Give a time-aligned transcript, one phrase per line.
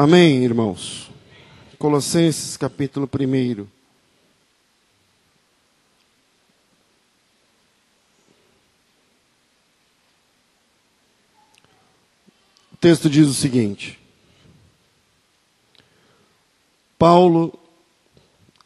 [0.00, 1.10] Amém, irmãos.
[1.76, 3.62] Colossenses capítulo 1.
[3.62, 3.66] O
[12.80, 13.98] texto diz o seguinte:
[16.96, 17.52] Paulo,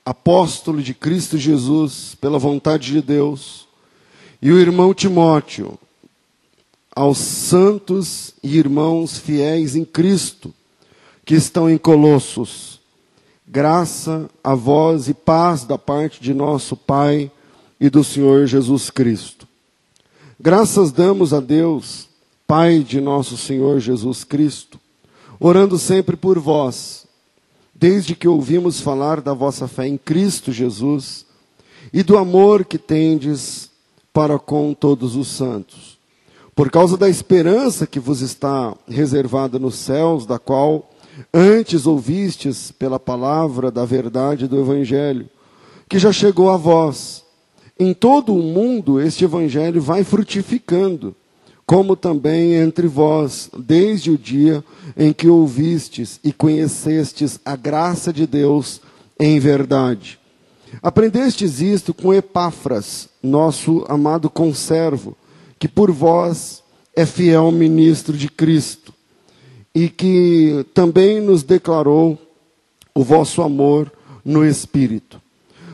[0.05, 3.67] apóstolo de Cristo Jesus, pela vontade de Deus,
[4.43, 5.79] e o irmão Timóteo,
[6.95, 10.55] aos santos e irmãos fiéis em Cristo,
[11.25, 12.81] que estão em Colossos,
[13.47, 17.31] graça a vós e paz da parte de nosso Pai
[17.81, 19.47] e do Senhor Jesus Cristo.
[20.39, 22.09] Graças damos a Deus,
[22.47, 24.81] Pai de nosso Senhor Jesus Cristo,
[25.39, 27.07] orando sempre por vós,
[27.75, 31.25] desde que ouvimos falar da vossa fé em Cristo Jesus
[31.93, 33.71] e do amor que tendes
[34.13, 35.99] para com todos os santos.
[36.55, 40.92] Por causa da esperança que vos está reservada nos céus, da qual
[41.33, 45.29] antes ouvistes pela palavra da verdade do Evangelho,
[45.89, 47.23] que já chegou a vós.
[47.79, 51.15] Em todo o mundo este Evangelho vai frutificando,
[51.67, 54.65] como também entre vós, desde o dia
[54.97, 58.81] em que ouvistes e conhecestes a graça de Deus
[59.19, 60.19] em verdade.
[60.83, 65.17] Aprendestes isto com Epáfras, nosso amado conservo,
[65.59, 66.63] que por vós
[66.97, 68.93] é fiel ministro de Cristo
[69.75, 72.19] e que também nos declarou
[72.95, 73.91] o vosso amor
[74.25, 75.21] no Espírito.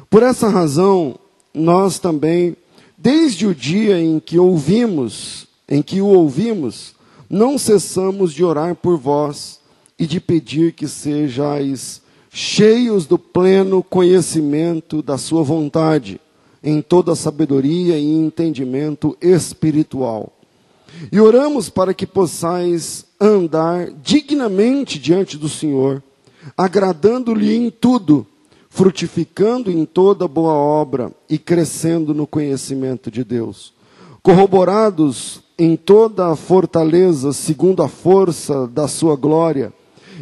[0.08, 1.18] Por essa razão,
[1.52, 2.56] nós também,
[2.96, 6.94] desde o dia em que ouvimos, em que o ouvimos,
[7.28, 9.60] não cessamos de orar por vós
[9.98, 16.20] e de pedir que sejais cheios do pleno conhecimento da sua vontade,
[16.62, 20.32] em toda sabedoria e entendimento espiritual.
[21.12, 26.02] E oramos para que possais andar dignamente diante do Senhor,
[26.56, 28.26] agradando-lhe em tudo,
[28.70, 33.72] frutificando em toda boa obra e crescendo no conhecimento de Deus.
[34.22, 39.72] Corroborados em toda a fortaleza, segundo a força da sua glória,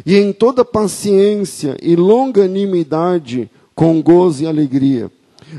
[0.05, 5.11] e em toda paciência e longanimidade, com gozo e alegria,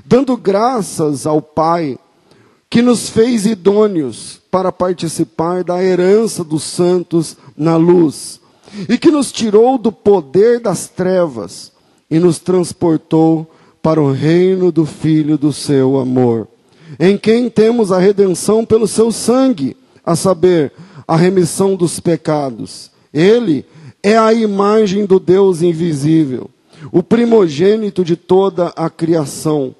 [0.05, 1.99] dando graças ao Pai,
[2.69, 8.41] que nos fez idôneos para participar da herança dos santos na luz,
[8.89, 11.73] e que nos tirou do poder das trevas
[12.11, 13.51] e nos transportou
[13.83, 16.49] para o reino do Filho do seu amor,
[16.99, 20.73] em quem temos a redenção pelo seu sangue, a saber,
[21.07, 22.91] a remissão dos pecados.
[23.13, 23.65] Ele
[24.03, 26.51] é a imagem do Deus invisível,
[26.93, 29.75] o primogênito de toda a criação,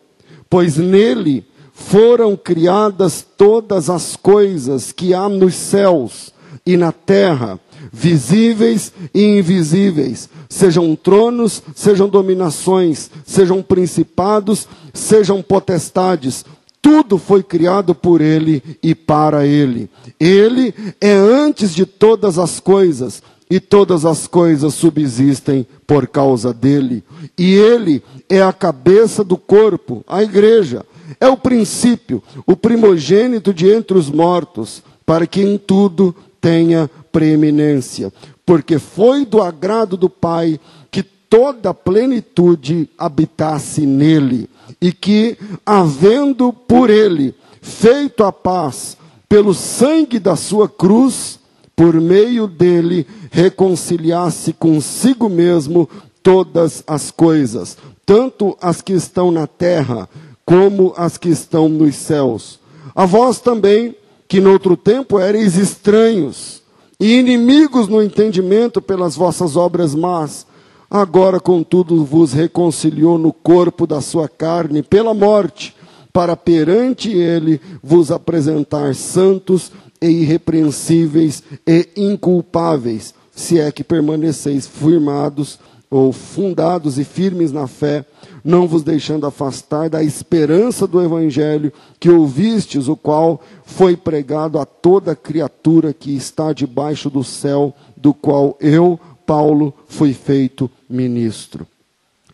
[0.51, 1.45] pois nele
[1.79, 6.33] foram criadas todas as coisas que há nos céus
[6.67, 7.59] e na terra,
[7.91, 16.45] visíveis e invisíveis, sejam tronos, sejam dominações, sejam principados, sejam potestades,
[16.83, 19.89] tudo foi criado por Ele e para Ele.
[20.19, 27.03] Ele é antes de todas as coisas, e todas as coisas subsistem por causa dele.
[27.39, 30.85] E Ele é a cabeça do corpo, a igreja
[31.21, 38.13] é o princípio, o primogênito de entre os mortos, para que em tudo tenha preeminência.
[38.45, 40.61] Porque foi do agrado do Pai
[40.91, 44.49] que toda a plenitude habitasse nele,
[44.81, 48.97] e que, havendo por ele feito a paz
[49.29, 51.39] pelo sangue da sua cruz,
[51.77, 55.89] por meio dele reconciliasse consigo mesmo
[56.23, 60.09] todas as coisas, tanto as que estão na terra
[60.49, 62.59] como as que estão nos céus.
[62.95, 63.95] A vós também,
[64.27, 66.63] que noutro tempo ereis estranhos
[66.99, 70.47] e inimigos no entendimento pelas vossas obras más,
[70.91, 75.77] agora, contudo, vos reconciliou no corpo da sua carne pela morte,
[76.15, 79.71] para perante ele vos apresentar santos
[80.01, 85.59] e irrepreensíveis e inculpáveis, se é que permaneceis firmados
[85.91, 88.05] ou fundados e firmes na fé,
[88.45, 94.67] não vos deixando afastar da esperança do evangelho que ouvistes, o qual foi pregado a
[94.67, 101.67] toda criatura que está debaixo do céu, do qual eu, Paulo, fui feito ministro.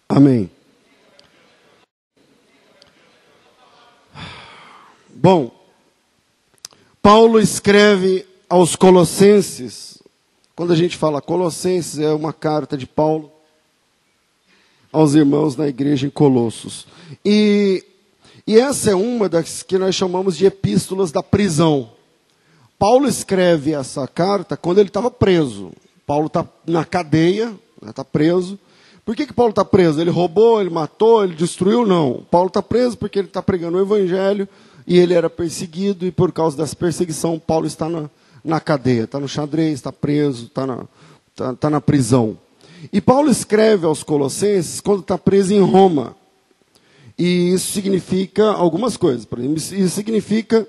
[0.08, 0.50] Amém.
[5.14, 5.50] Bom,
[7.00, 10.02] Paulo escreve aos Colossenses,
[10.54, 13.33] quando a gente fala Colossenses, é uma carta de Paulo
[14.94, 16.86] aos irmãos na igreja em Colossos.
[17.24, 17.84] E,
[18.46, 21.90] e essa é uma das que nós chamamos de epístolas da prisão.
[22.78, 25.72] Paulo escreve essa carta quando ele estava preso.
[26.06, 27.52] Paulo está na cadeia,
[27.82, 28.56] está né, preso.
[29.04, 30.00] Por que, que Paulo está preso?
[30.00, 31.84] Ele roubou, ele matou, ele destruiu?
[31.84, 32.24] Não.
[32.30, 34.48] Paulo está preso porque ele está pregando o evangelho
[34.86, 38.08] e ele era perseguido, e por causa dessa perseguição, Paulo está na,
[38.44, 40.84] na cadeia, está no xadrez, está preso, está na,
[41.34, 42.38] tá, tá na prisão.
[42.92, 46.16] E Paulo escreve aos Colossenses quando está preso em Roma.
[47.18, 49.24] E isso significa algumas coisas.
[49.24, 50.66] Por exemplo, isso significa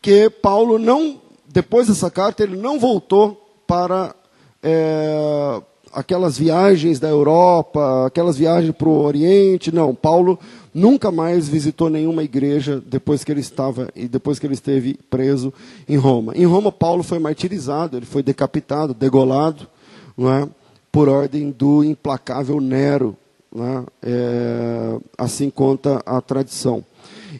[0.00, 4.14] que Paulo não, depois dessa carta, ele não voltou para
[4.62, 5.60] é,
[5.92, 9.74] aquelas viagens da Europa, aquelas viagens para o Oriente.
[9.74, 10.38] Não, Paulo
[10.72, 15.52] nunca mais visitou nenhuma igreja depois que ele estava e depois que ele esteve preso
[15.88, 16.32] em Roma.
[16.36, 19.66] Em Roma, Paulo foi martirizado, ele foi decapitado, degolado,
[20.16, 20.48] não é?
[20.98, 23.16] Por ordem do implacável Nero,
[23.54, 23.84] né?
[24.02, 26.84] é, assim conta a tradição.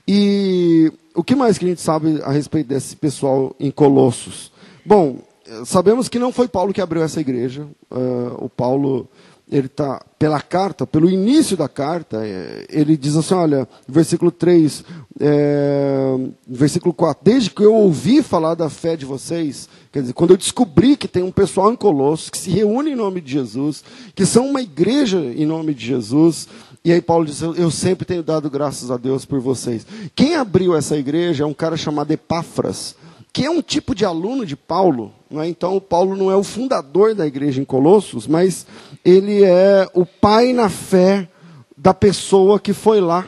[0.07, 4.53] E o que mais que a gente sabe a respeito desse pessoal em Colossos?
[4.87, 5.19] Bom,
[5.65, 7.67] sabemos que não foi Paulo que abriu essa igreja.
[7.91, 9.09] Uh, o Paulo
[9.51, 14.85] ele está, pela carta, pelo início da carta, é, ele diz assim, olha, versículo 3,
[15.19, 16.17] é,
[16.47, 20.37] versículo 4, desde que eu ouvi falar da fé de vocês, quer dizer, quando eu
[20.37, 23.83] descobri que tem um pessoal em Colossos que se reúne em nome de Jesus,
[24.15, 26.49] que são uma igreja em nome de Jesus,
[26.85, 29.87] e aí Paulo diz, eu sempre tenho dado graças a Deus por vocês.
[30.15, 32.95] Quem abriu essa igreja é um cara chamado Epáfras,
[33.33, 35.13] que é um tipo de aluno de Paulo.
[35.31, 35.49] Não é?
[35.49, 38.67] Então, Paulo não é o fundador da igreja em Colossos, mas
[39.05, 41.29] ele é o pai na fé
[41.77, 43.27] da pessoa que foi lá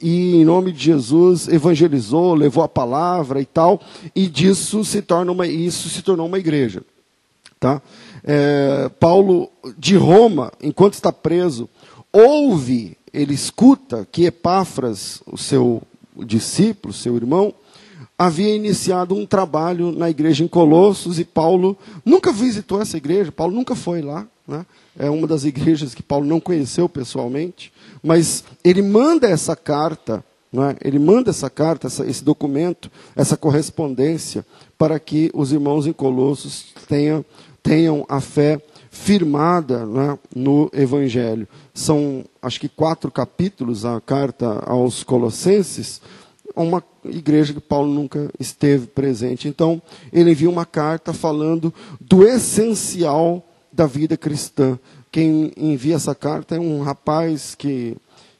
[0.00, 3.80] e, em nome de Jesus, evangelizou, levou a palavra e tal,
[4.14, 6.82] e disso se torna uma, isso se tornou uma igreja.
[7.58, 7.82] Tá?
[8.24, 11.68] É, Paulo, de Roma, enquanto está preso,
[12.12, 15.82] ouve, ele escuta que Epáfras, o seu
[16.16, 17.54] discípulo, seu irmão,
[18.20, 21.74] havia iniciado um trabalho na igreja em Colossos e Paulo
[22.04, 24.26] nunca visitou essa igreja, Paulo nunca foi lá.
[24.46, 24.66] Né?
[24.98, 27.72] É uma das igrejas que Paulo não conheceu pessoalmente,
[28.02, 30.22] mas ele manda essa carta,
[30.52, 30.76] né?
[30.84, 34.44] ele manda essa carta, essa, esse documento, essa correspondência,
[34.76, 37.24] para que os irmãos em Colossos tenham,
[37.62, 41.48] tenham a fé firmada né, no Evangelho.
[41.72, 46.02] São, acho que, quatro capítulos a carta aos Colossenses
[46.62, 49.48] uma igreja que Paulo nunca esteve presente.
[49.48, 49.80] Então,
[50.12, 54.78] ele envia uma carta falando do essencial da vida cristã.
[55.12, 57.96] Quem envia essa carta é um rapaz que,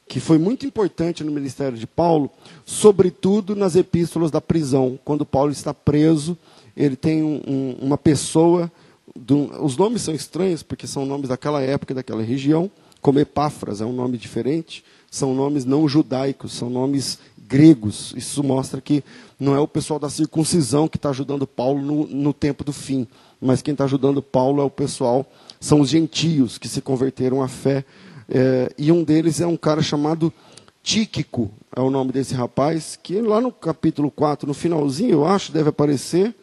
[0.07, 2.31] que foi muito importante no ministério de Paulo,
[2.65, 4.99] sobretudo nas epístolas da prisão.
[5.05, 6.37] Quando Paulo está preso,
[6.77, 8.71] ele tem um, um, uma pessoa.
[9.17, 12.71] Do, os nomes são estranhos, porque são nomes daquela época, daquela região,
[13.01, 14.85] como Epáfras, é um nome diferente.
[15.11, 17.19] São nomes não judaicos, são nomes
[17.51, 18.15] gregos.
[18.17, 19.03] Isso mostra que
[19.39, 23.09] não é o pessoal da circuncisão que está ajudando Paulo no, no, tempo do fim,
[23.41, 25.27] mas quem está ajudando Paulo é o pessoal,
[25.59, 27.85] são os gentios que se converteram à fé.
[28.33, 30.33] É, e um deles é um cara chamado
[30.83, 35.51] Tíquico, é o nome desse rapaz, que lá no capítulo 4, no finalzinho, eu acho,
[35.51, 36.35] deve aparecer,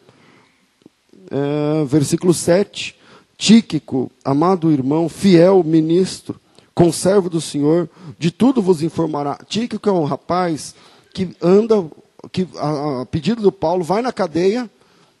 [1.30, 2.94] é, versículo 7.
[3.38, 6.38] Tíquico, amado irmão, fiel ministro,
[6.74, 7.88] conservo do Senhor,
[8.18, 9.38] de tudo vos informará.
[9.48, 10.74] Tíquico é um rapaz
[11.18, 11.84] que anda,
[12.30, 14.70] que a, a pedido do Paulo, vai na cadeia,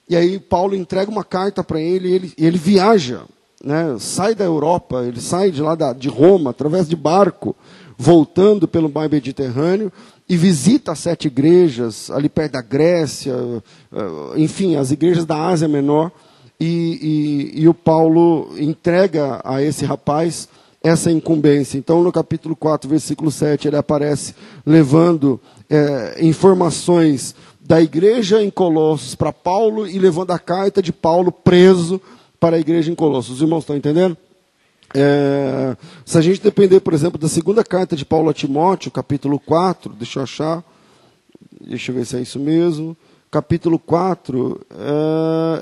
[0.08, 3.22] e aí Paulo entrega uma carta para ele, e ele, ele viaja,
[3.64, 7.56] né, sai da Europa, ele sai de lá da, de Roma, através de barco,
[7.96, 9.92] voltando pelo mar Mediterrâneo,
[10.28, 13.34] e visita as sete igrejas, ali perto da Grécia,
[13.92, 16.12] eh, enfim, as igrejas da Ásia Menor,
[16.60, 20.48] e, e, e o Paulo entrega a esse rapaz
[20.82, 21.76] essa incumbência.
[21.76, 25.40] Então, no capítulo 4, versículo 7, ele aparece levando
[25.70, 32.00] é, informações da igreja em Colossos para Paulo e levando a carta de Paulo preso
[32.40, 33.36] para a igreja em Colossos.
[33.36, 34.16] Os irmãos estão entendendo?
[34.94, 39.38] É, se a gente depender, por exemplo, da segunda carta de Paulo a Timóteo, capítulo
[39.38, 40.64] 4, deixa eu achar,
[41.60, 42.96] deixa eu ver se é isso mesmo,
[43.30, 44.60] capítulo 4,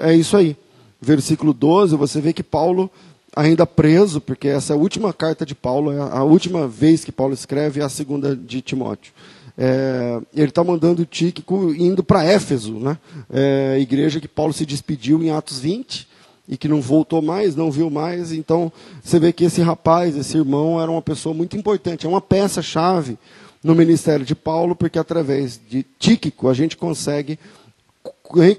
[0.02, 0.56] é, é isso aí.
[1.00, 2.88] Versículo 12, você vê que Paulo
[3.34, 7.12] ainda preso, porque essa é a última carta de Paulo, é a última vez que
[7.12, 9.12] Paulo escreve, é a segunda de Timóteo.
[9.58, 12.98] É, ele está mandando Tíquico indo para Éfeso, né?
[13.30, 16.06] É, igreja que Paulo se despediu em Atos 20
[16.48, 18.32] e que não voltou mais, não viu mais.
[18.32, 18.70] Então
[19.02, 23.18] você vê que esse rapaz, esse irmão, era uma pessoa muito importante, é uma peça-chave
[23.62, 27.38] no ministério de Paulo, porque através de Tíquico a gente consegue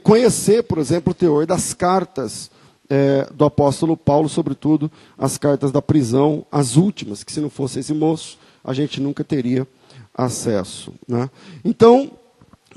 [0.04, 2.50] conhecer, por exemplo, o teor das cartas
[2.89, 7.80] é, do apóstolo Paulo, sobretudo as cartas da prisão, as últimas, que se não fosse
[7.80, 9.68] esse moço, a gente nunca teria
[10.17, 10.91] acesso.
[11.07, 11.29] Né?
[11.63, 12.12] Então,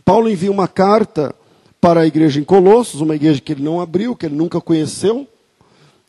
[0.05, 1.35] Paulo envia uma carta
[1.81, 5.27] para a igreja em Colossos, uma igreja que ele não abriu, que ele nunca conheceu,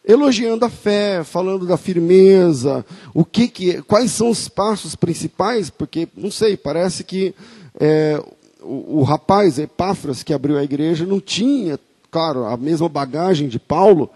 [0.05, 6.07] elogiando a fé, falando da firmeza, o que, que quais são os passos principais, porque
[6.17, 7.33] não sei, parece que
[7.79, 8.21] é,
[8.61, 13.59] o, o rapaz Epáfras que abriu a igreja não tinha, claro, a mesma bagagem de
[13.59, 14.09] Paulo,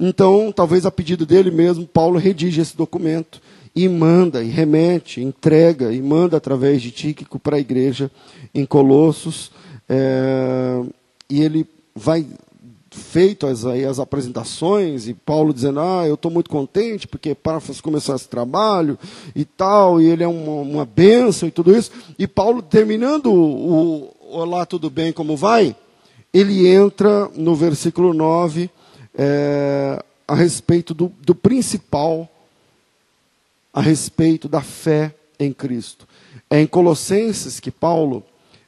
[0.00, 3.40] então talvez a pedido dele mesmo Paulo redige esse documento
[3.74, 8.10] e manda, e remete, entrega, e manda através de Tíquico para a igreja
[8.54, 9.50] em Colossos,
[9.88, 10.82] é,
[11.28, 12.26] e ele vai
[12.90, 17.80] feito as, aí, as apresentações, e Paulo dizendo, ah, eu estou muito contente, porque Páfras
[17.80, 18.98] começou esse trabalho
[19.34, 24.04] e tal, e ele é uma, uma bênção e tudo isso, e Paulo terminando o,
[24.04, 25.76] o Olá, tudo bem, como vai?
[26.32, 28.70] Ele entra no versículo 9
[29.14, 32.26] é, a respeito do, do principal
[33.72, 36.06] a respeito da fé em Cristo.
[36.50, 38.22] É em Colossenses que Paulo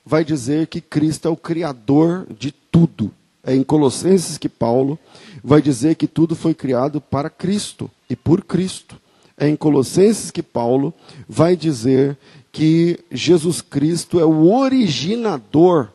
[0.05, 3.11] vai dizer que Cristo é o Criador de tudo.
[3.43, 4.99] É em Colossenses que Paulo
[5.43, 8.99] vai dizer que tudo foi criado para Cristo e por Cristo.
[9.37, 10.95] É em Colossenses que Paulo
[11.29, 12.17] vai dizer
[12.51, 15.89] que Jesus Cristo é o originador,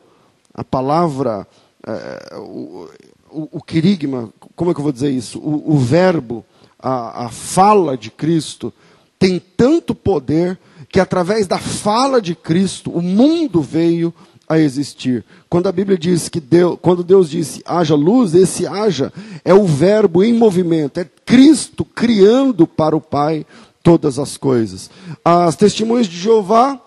[0.52, 1.46] a palavra,
[1.86, 2.88] é, o,
[3.30, 5.38] o, querigma, como é que eu vou dizer isso?
[5.38, 6.44] O, o verbo,
[6.78, 8.72] a, a fala de Cristo,
[9.20, 10.58] tem tanto poder
[10.88, 14.12] que através da fala de Cristo o mundo veio
[14.48, 15.24] a existir.
[15.48, 19.12] Quando a Bíblia diz que Deus, quando Deus disse haja luz, esse haja
[19.44, 23.46] é o verbo em movimento, é Cristo criando para o Pai
[23.82, 24.90] todas as coisas.
[25.24, 26.80] As testemunhas de Jeová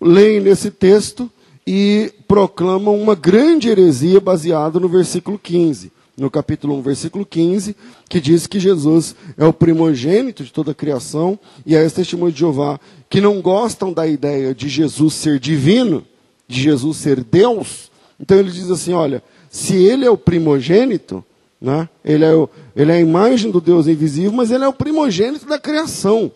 [0.00, 1.30] leem nesse texto
[1.66, 7.76] e proclamam uma grande heresia baseada no versículo 15 no capítulo 1, versículo 15,
[8.08, 12.32] que diz que Jesus é o primogênito de toda a criação, e é esse testemunho
[12.32, 16.04] de Jeová que não gostam da ideia de Jesus ser divino,
[16.48, 17.90] de Jesus ser Deus.
[18.18, 21.24] Então ele diz assim: olha, se ele é o primogênito,
[21.60, 24.72] né, ele, é o, ele é a imagem do Deus invisível, mas ele é o
[24.72, 26.32] primogênito da criação.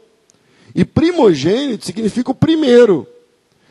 [0.75, 3.07] E primogênito significa o primeiro.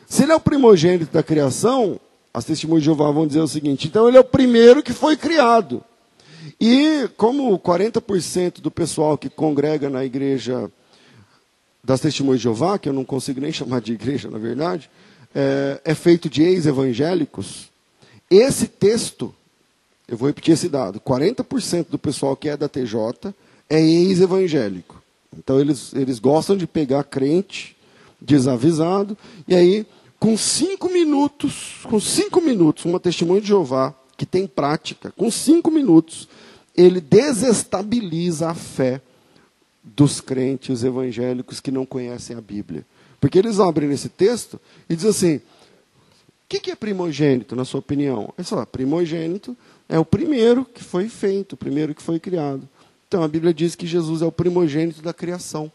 [0.06, 1.98] Se ele é o primogênito da criação,
[2.34, 5.16] as testemunhas de Jeová vão dizer o seguinte: então ele é o primeiro que foi
[5.16, 5.82] criado.
[6.60, 10.72] E como 40% do pessoal que congrega na igreja
[11.84, 14.90] das Testemunhas de Jeová, que eu não consigo nem chamar de igreja, na verdade,
[15.34, 17.70] é, é feito de ex-evangélicos,
[18.30, 19.34] esse texto,
[20.08, 23.34] eu vou repetir esse dado, 40% do pessoal que é da TJ
[23.70, 25.02] é ex-evangélico.
[25.38, 27.76] Então eles, eles gostam de pegar crente
[28.20, 29.18] desavisado,
[29.48, 29.86] e aí,
[30.20, 35.72] com cinco minutos, com cinco minutos, uma testemunha de Jeová, que tem prática, com cinco
[35.72, 36.28] minutos,
[36.76, 39.02] ele desestabiliza a fé
[39.84, 42.86] dos crentes evangélicos que não conhecem a Bíblia.
[43.20, 44.60] Porque eles abrem nesse texto
[44.90, 45.42] e dizem assim: o
[46.50, 48.34] que, que é primogênito, na sua opinião?
[48.38, 49.56] É só, primogênito
[49.88, 52.68] é o primeiro que foi feito, o primeiro que foi criado.
[53.08, 55.72] Então a Bíblia diz que Jesus é o primogênito da criação.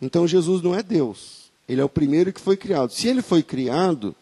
[0.00, 2.92] Então Jesus não é Deus, ele é o primeiro que foi criado.
[2.92, 4.14] Se ele foi criado,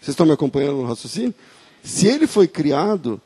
[0.00, 1.34] vocês estão me acompanhando no raciocínio?
[1.82, 3.20] Se ele foi criado,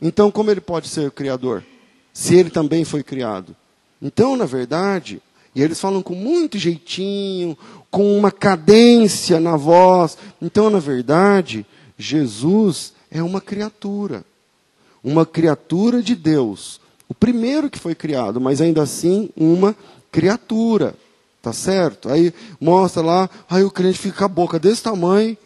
[0.00, 1.64] então, como ele pode ser criador?
[2.12, 3.54] Se ele também foi criado.
[4.00, 5.20] Então, na verdade,
[5.54, 7.56] e eles falam com muito jeitinho,
[7.90, 10.16] com uma cadência na voz.
[10.40, 11.66] Então, na verdade,
[11.98, 14.24] Jesus é uma criatura.
[15.02, 16.80] Uma criatura de Deus.
[17.08, 19.74] O primeiro que foi criado, mas ainda assim uma
[20.12, 20.94] criatura.
[21.42, 22.10] Tá certo?
[22.10, 25.36] Aí mostra lá, aí o crente fica com a boca desse tamanho,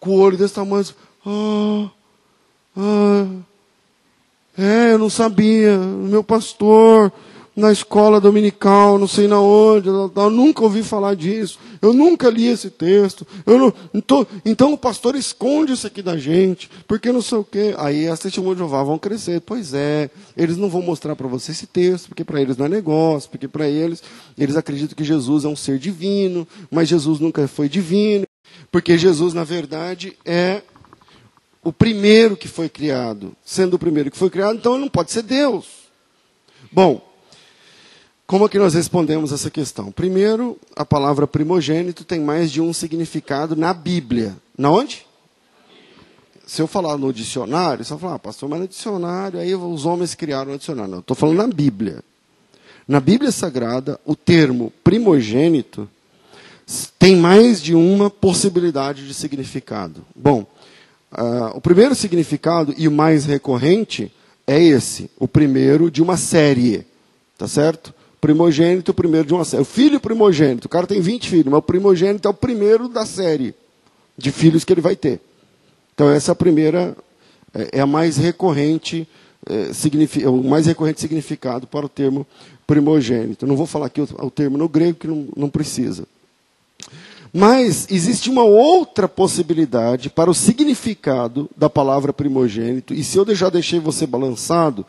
[0.00, 0.86] com o olho desse tamanho.
[1.24, 1.90] Ah,
[2.76, 3.26] ah,
[4.56, 5.76] é, eu não sabia.
[5.76, 7.12] Meu pastor,
[7.56, 11.58] na escola dominical, não sei na onde, eu nunca ouvi falar disso.
[11.80, 13.26] Eu nunca li esse texto.
[13.46, 17.74] Não, então, então o pastor esconde isso aqui da gente, porque não sei o quê.
[17.78, 19.40] Aí as testemunhas de Jeová vão crescer.
[19.40, 22.68] Pois é, eles não vão mostrar para você esse texto, porque para eles não é
[22.68, 24.02] negócio, porque para eles,
[24.36, 28.24] eles acreditam que Jesus é um ser divino, mas Jesus nunca foi divino.
[28.70, 30.62] Porque Jesus, na verdade, é
[31.64, 33.34] o primeiro que foi criado.
[33.44, 35.66] Sendo o primeiro que foi criado, então ele não pode ser Deus.
[36.70, 37.02] Bom,
[38.26, 39.90] como é que nós respondemos essa questão?
[39.90, 44.36] Primeiro, a palavra primogênito tem mais de um significado na Bíblia.
[44.56, 45.06] Na onde?
[46.46, 50.14] Se eu falar no dicionário, vai falar, ah, pastor, mas no dicionário, aí os homens
[50.14, 50.90] criaram o dicionário.
[50.90, 52.02] Não, estou falando na Bíblia.
[52.86, 55.88] Na Bíblia Sagrada, o termo primogênito
[56.98, 60.04] tem mais de uma possibilidade de significado.
[60.14, 60.46] Bom,
[61.16, 64.12] Uh, o primeiro significado e o mais recorrente
[64.46, 66.84] é esse, o primeiro de uma série,
[67.38, 67.94] tá certo?
[68.20, 69.62] Primogênito, o primeiro de uma série.
[69.62, 73.06] O filho primogênito, o cara tem 20 filhos, mas o primogênito é o primeiro da
[73.06, 73.54] série
[74.16, 75.20] de filhos que ele vai ter.
[75.94, 76.96] Então essa é a primeira,
[77.54, 79.06] é, é a mais recorrente
[79.46, 82.26] é, o mais recorrente significado para o termo
[82.66, 83.46] primogênito.
[83.46, 86.06] Não vou falar aqui o, o termo no grego, que não, não precisa.
[87.36, 93.50] Mas existe uma outra possibilidade para o significado da palavra primogênito, e se eu já
[93.50, 94.86] deixei você balançado,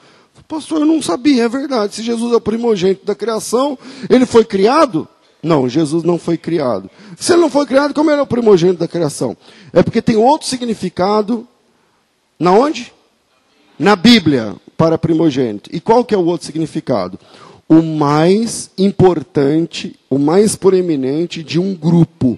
[0.47, 1.95] pastor, eu não sabia, é verdade.
[1.95, 3.75] Se Jesus é o primogênito da criação,
[4.07, 5.07] ele foi criado?
[5.41, 6.87] Não, Jesus não foi criado.
[7.17, 9.35] Se ele não foi criado, como ele é o primogênito da criação?
[9.73, 11.47] É porque tem outro significado.
[12.37, 12.93] Na onde?
[13.79, 15.69] Na Bíblia, para primogênito.
[15.73, 17.19] E qual que é o outro significado?
[17.67, 22.37] O mais importante, o mais proeminente de um grupo.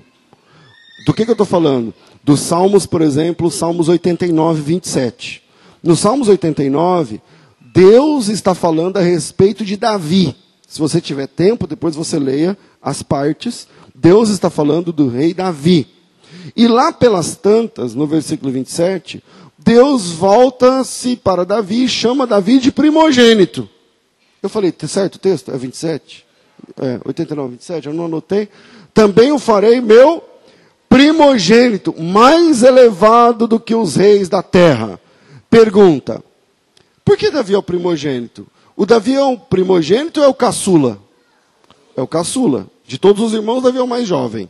[1.05, 1.93] Do que, que eu estou falando?
[2.24, 5.43] Dos Salmos, por exemplo, Salmos 89, 27.
[5.84, 7.22] No Salmos 89,
[7.74, 10.36] Deus está falando a respeito de Davi.
[10.67, 13.67] Se você tiver tempo, depois você leia as partes.
[13.96, 15.88] Deus está falando do rei Davi.
[16.55, 19.24] E lá pelas tantas, no versículo 27,
[19.57, 23.69] Deus volta-se para Davi e chama Davi de primogênito.
[24.41, 25.51] Eu falei, tá certo o texto?
[25.51, 26.25] É 27?
[26.79, 28.50] É, 89, 27, eu não anotei.
[28.94, 30.24] Também o farei meu
[30.89, 35.00] primogênito, mais elevado do que os reis da terra.
[35.50, 36.24] Pergunta:
[37.03, 38.48] por que Davi é o primogênito?
[38.75, 41.00] O Davi é o primogênito ou é o caçula?
[41.96, 42.67] É o caçula.
[42.86, 44.50] De todos os irmãos, Davi é o mais jovem.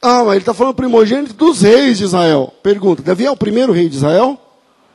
[0.00, 2.52] Ah, mas ele está falando primogênito dos reis de Israel.
[2.62, 4.38] Pergunta: Davi é o primeiro rei de Israel?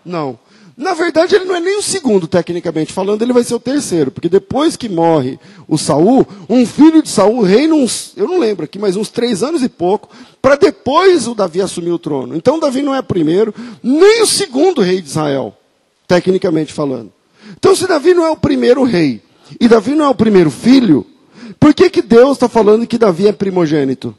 [0.04, 0.38] Não.
[0.78, 4.12] Na verdade, ele não é nem o segundo, tecnicamente falando, ele vai ser o terceiro,
[4.12, 8.64] porque depois que morre o Saul, um filho de Saul reina uns, eu não lembro
[8.64, 10.08] aqui, mas uns três anos e pouco,
[10.40, 12.36] para depois o Davi assumir o trono.
[12.36, 15.58] Então Davi não é primeiro, nem o segundo rei de Israel,
[16.08, 17.12] tecnicamente falando.
[17.58, 19.22] Então, se Davi não é o primeiro rei,
[19.60, 21.06] e Davi não é o primeiro filho,
[21.60, 24.16] por que, que Deus está falando que Davi é primogênito?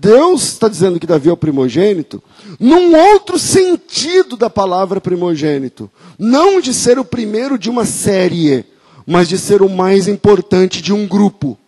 [0.00, 2.22] Deus está dizendo que Davi é o primogênito,
[2.60, 5.90] num outro sentido da palavra primogênito.
[6.16, 8.64] Não de ser o primeiro de uma série,
[9.04, 11.58] mas de ser o mais importante de um grupo.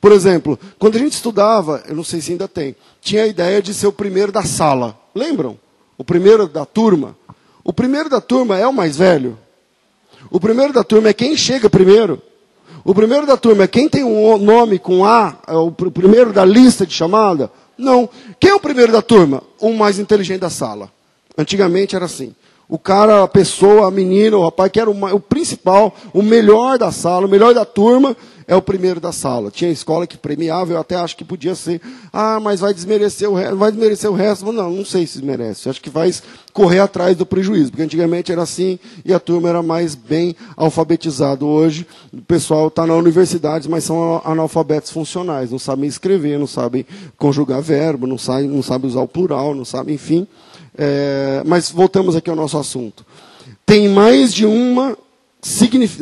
[0.00, 3.60] Por exemplo, quando a gente estudava, eu não sei se ainda tem, tinha a ideia
[3.60, 4.98] de ser o primeiro da sala.
[5.14, 5.58] Lembram?
[5.98, 7.14] O primeiro da turma.
[7.62, 9.38] O primeiro da turma é o mais velho.
[10.30, 12.22] O primeiro da turma é quem chega primeiro.
[12.84, 16.44] O primeiro da turma é quem tem um nome com A, é o primeiro da
[16.44, 17.50] lista de chamada.
[17.76, 18.08] Não.
[18.40, 19.42] Quem é o primeiro da turma?
[19.60, 20.90] O mais inteligente da sala.
[21.36, 22.34] Antigamente era assim.
[22.68, 26.78] O cara, a pessoa, a menina, o rapaz, que era o, o, principal, o melhor
[26.78, 28.16] da sala, o melhor da turma,
[28.48, 29.50] é o primeiro da sala.
[29.50, 31.80] Tinha escola que premiava, eu até acho que podia ser.
[32.12, 34.52] Ah, mas vai desmerecer o resto, vai desmerecer o resto.
[34.52, 35.68] Não, não sei se desmerece.
[35.68, 36.12] Acho que vai
[36.52, 41.46] correr atrás do prejuízo, porque antigamente era assim e a turma era mais bem alfabetizado.
[41.46, 46.86] Hoje, o pessoal está na universidade, mas são analfabetos funcionais, não sabem escrever, não sabem
[47.18, 50.26] conjugar verbo, não sabem, não sabem usar o plural, não sabem, enfim.
[50.78, 53.04] É, mas voltamos aqui ao nosso assunto.
[53.64, 54.96] Tem mais de uma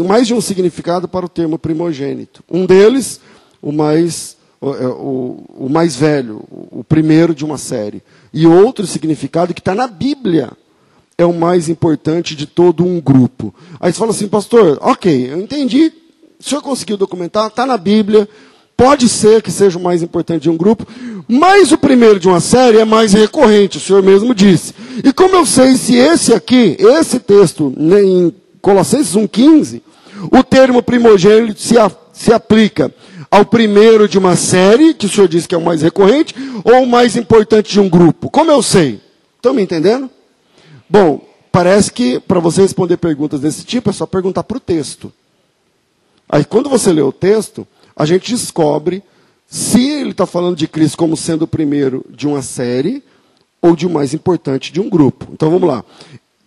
[0.07, 2.43] mais de um significado para o termo primogênito.
[2.51, 3.21] Um deles,
[3.61, 8.03] o mais, o, é, o, o mais velho, o primeiro de uma série.
[8.33, 10.51] E outro significado que está na Bíblia.
[11.17, 13.55] É o mais importante de todo um grupo.
[13.79, 15.93] Aí você fala assim, pastor, ok, eu entendi.
[16.41, 18.29] O senhor conseguiu documentar, está na Bíblia.
[18.77, 20.85] Pode ser que seja o mais importante de um grupo,
[21.29, 24.75] mas o primeiro de uma série é mais recorrente, o senhor mesmo disse.
[25.05, 29.83] E como eu sei se esse aqui, esse texto, em Colossenses 1,15,
[30.33, 32.91] o termo primogênito se, a, se aplica
[33.31, 36.83] ao primeiro de uma série, que o senhor disse que é o mais recorrente, ou
[36.83, 38.31] o mais importante de um grupo.
[38.31, 39.03] Como eu sei?
[39.37, 40.09] Estão me entendendo?
[40.89, 45.13] Bom, parece que para você responder perguntas desse tipo é só perguntar para o texto.
[46.27, 49.03] Aí quando você lê o texto, a gente descobre
[49.47, 53.05] se ele está falando de Cristo como sendo o primeiro de uma série
[53.61, 55.29] ou de o mais importante de um grupo.
[55.35, 55.85] Então vamos lá.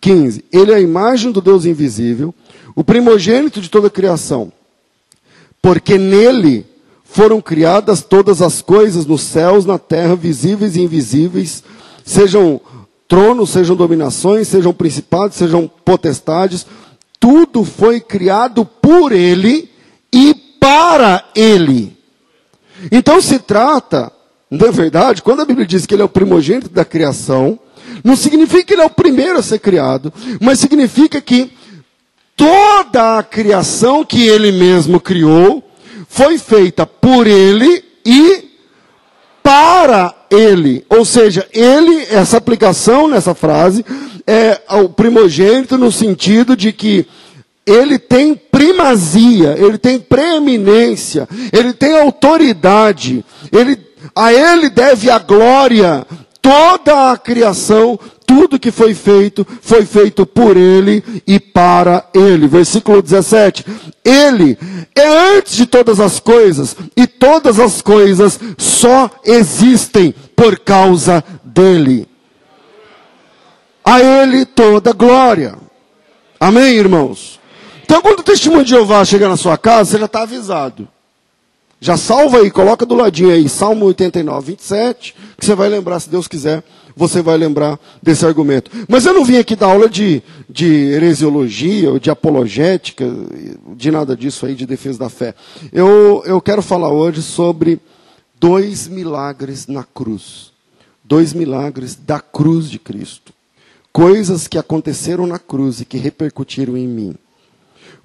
[0.07, 0.45] 15.
[0.53, 2.33] Ele é a imagem do Deus invisível,
[2.73, 4.53] o primogênito de toda a criação.
[5.61, 6.65] Porque nele
[7.03, 11.61] foram criadas todas as coisas nos céus, na terra, visíveis e invisíveis,
[12.05, 12.61] sejam
[13.05, 16.65] tronos, sejam dominações, sejam principados, sejam potestades,
[17.19, 19.69] tudo foi criado por ele
[20.13, 21.97] e para ele.
[22.89, 24.09] Então se trata,
[24.49, 27.59] na verdade, quando a Bíblia diz que ele é o primogênito da criação,
[28.03, 31.51] não significa que ele é o primeiro a ser criado, mas significa que
[32.35, 35.63] toda a criação que ele mesmo criou
[36.07, 38.45] foi feita por ele e
[39.43, 40.85] para ele.
[40.89, 43.83] Ou seja, ele, essa aplicação nessa frase,
[44.25, 47.07] é o primogênito no sentido de que
[47.65, 53.77] ele tem primazia, ele tem preeminência, ele tem autoridade, ele,
[54.15, 56.05] a ele deve a glória
[56.47, 62.47] toda a criação, tudo que foi feito, foi feito por Ele e para Ele.
[62.47, 63.65] Versículo 17.
[64.05, 64.57] Ele
[64.95, 72.07] é antes de todas as coisas, e todas as coisas só existem por causa dEle.
[73.83, 75.55] A Ele toda glória.
[76.39, 77.41] Amém, irmãos?
[77.83, 80.87] Então, quando o testemunho de Jeová chegar na sua casa, você já está avisado.
[81.79, 86.09] Já salva aí, coloca do ladinho aí, Salmo 89, 27, que você vai lembrar, se
[86.09, 86.63] Deus quiser,
[86.95, 88.71] você vai lembrar desse argumento.
[88.89, 93.05] Mas eu não vim aqui dar aula de, de heresiologia, ou de apologética,
[93.75, 95.35] de nada disso aí, de defesa da fé.
[95.71, 97.79] Eu, eu quero falar hoje sobre
[98.39, 100.51] dois milagres na cruz.
[101.03, 103.31] Dois milagres da cruz de Cristo.
[103.93, 107.15] Coisas que aconteceram na cruz e que repercutiram em mim.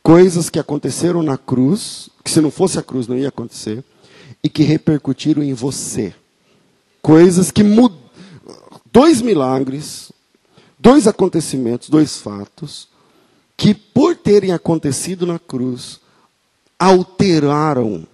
[0.03, 3.85] Coisas que aconteceram na cruz que se não fosse a cruz não ia acontecer,
[4.43, 6.15] e que repercutiram em você.
[7.01, 7.99] Coisas que mudam.
[8.93, 10.13] Dois milagres,
[10.79, 12.89] dois acontecimentos, dois fatos,
[13.57, 16.01] que por terem acontecido na cruz,
[16.79, 18.07] alteraram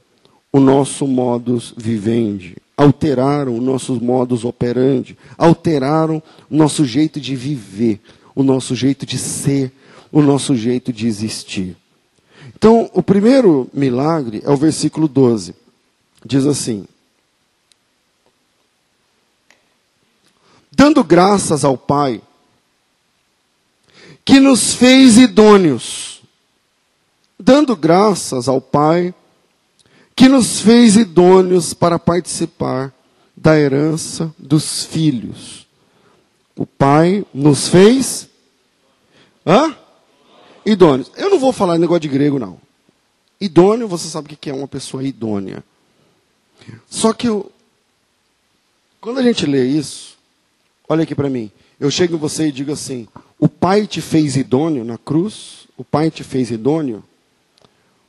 [0.52, 8.00] o nosso modus vivendi, alteraram o nosso modus operandi, alteraram o nosso jeito de viver,
[8.34, 9.72] o nosso jeito de ser,
[10.10, 11.76] o nosso jeito de existir.
[12.54, 15.54] Então, o primeiro milagre é o versículo 12.
[16.24, 16.86] Diz assim:
[20.72, 22.20] Dando graças ao Pai,
[24.24, 26.22] que nos fez idôneos.
[27.38, 29.14] Dando graças ao Pai,
[30.14, 32.92] que nos fez idôneos para participar
[33.36, 35.66] da herança dos filhos.
[36.56, 38.28] O Pai nos fez.
[39.46, 39.76] Hã?
[40.64, 41.10] Idôneos.
[41.16, 42.58] Eu não vou falar negócio de grego, não.
[43.40, 45.62] Idôneo, você sabe o que é uma pessoa idônea.
[46.88, 47.50] Só que eu,
[49.00, 50.16] quando a gente lê isso,
[50.88, 51.50] olha aqui para mim.
[51.78, 53.06] Eu chego em você e digo assim:
[53.38, 57.04] o pai te fez idôneo na cruz, o pai te fez idôneo.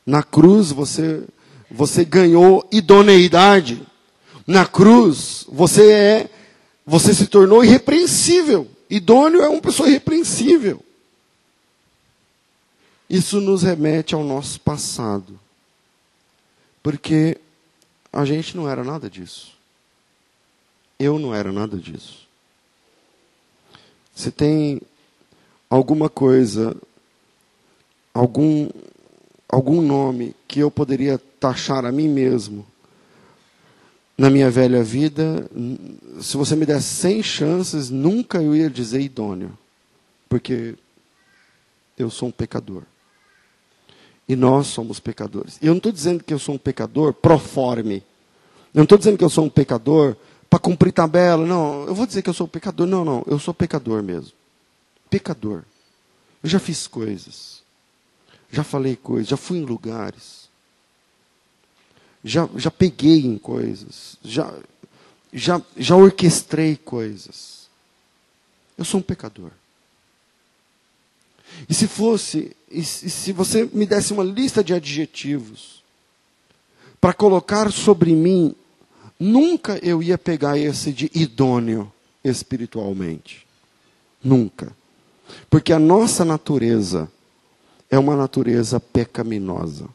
[0.06, 1.24] Na cruz você,
[1.70, 3.82] você ganhou idoneidade.
[4.48, 6.30] Na cruz você é,
[6.86, 8.68] você se tornou irrepreensível.
[8.90, 10.84] Idôneo é uma pessoa irrepreensível.
[13.10, 15.40] Isso nos remete ao nosso passado.
[16.84, 17.38] Porque
[18.14, 19.54] a gente não era nada disso.
[21.00, 22.28] Eu não era nada disso.
[24.14, 24.82] Se tem
[25.70, 26.76] alguma coisa,
[28.14, 28.70] algum,
[29.48, 32.66] algum nome que eu poderia taxar a mim mesmo
[34.18, 35.50] na minha velha vida,
[36.22, 39.58] se você me desse 100 chances, nunca eu ia dizer idôneo.
[40.28, 40.76] Porque
[41.98, 42.84] eu sou um pecador.
[44.30, 45.58] E nós somos pecadores.
[45.60, 48.04] E eu não estou dizendo que eu sou um pecador proforme.
[48.72, 50.16] Eu não estou dizendo que eu sou um pecador
[50.48, 51.44] para cumprir tabela.
[51.44, 52.86] Não, eu vou dizer que eu sou um pecador.
[52.86, 54.32] Não, não, eu sou pecador mesmo.
[55.10, 55.64] Pecador.
[56.44, 57.64] Eu já fiz coisas.
[58.52, 59.30] Já falei coisas.
[59.30, 60.48] Já fui em lugares.
[62.24, 64.16] Já, já peguei em coisas.
[64.24, 64.54] Já,
[65.34, 67.68] já, já orquestrei coisas.
[68.78, 69.50] Eu sou um pecador.
[71.68, 75.84] E se fosse, e se você me desse uma lista de adjetivos
[77.02, 78.54] para colocar sobre mim,
[79.20, 81.92] nunca eu ia pegar esse de idôneo
[82.24, 83.48] espiritualmente.
[84.24, 84.72] Nunca.
[85.50, 87.10] Porque a nossa natureza
[87.90, 89.88] é uma natureza pecaminosa.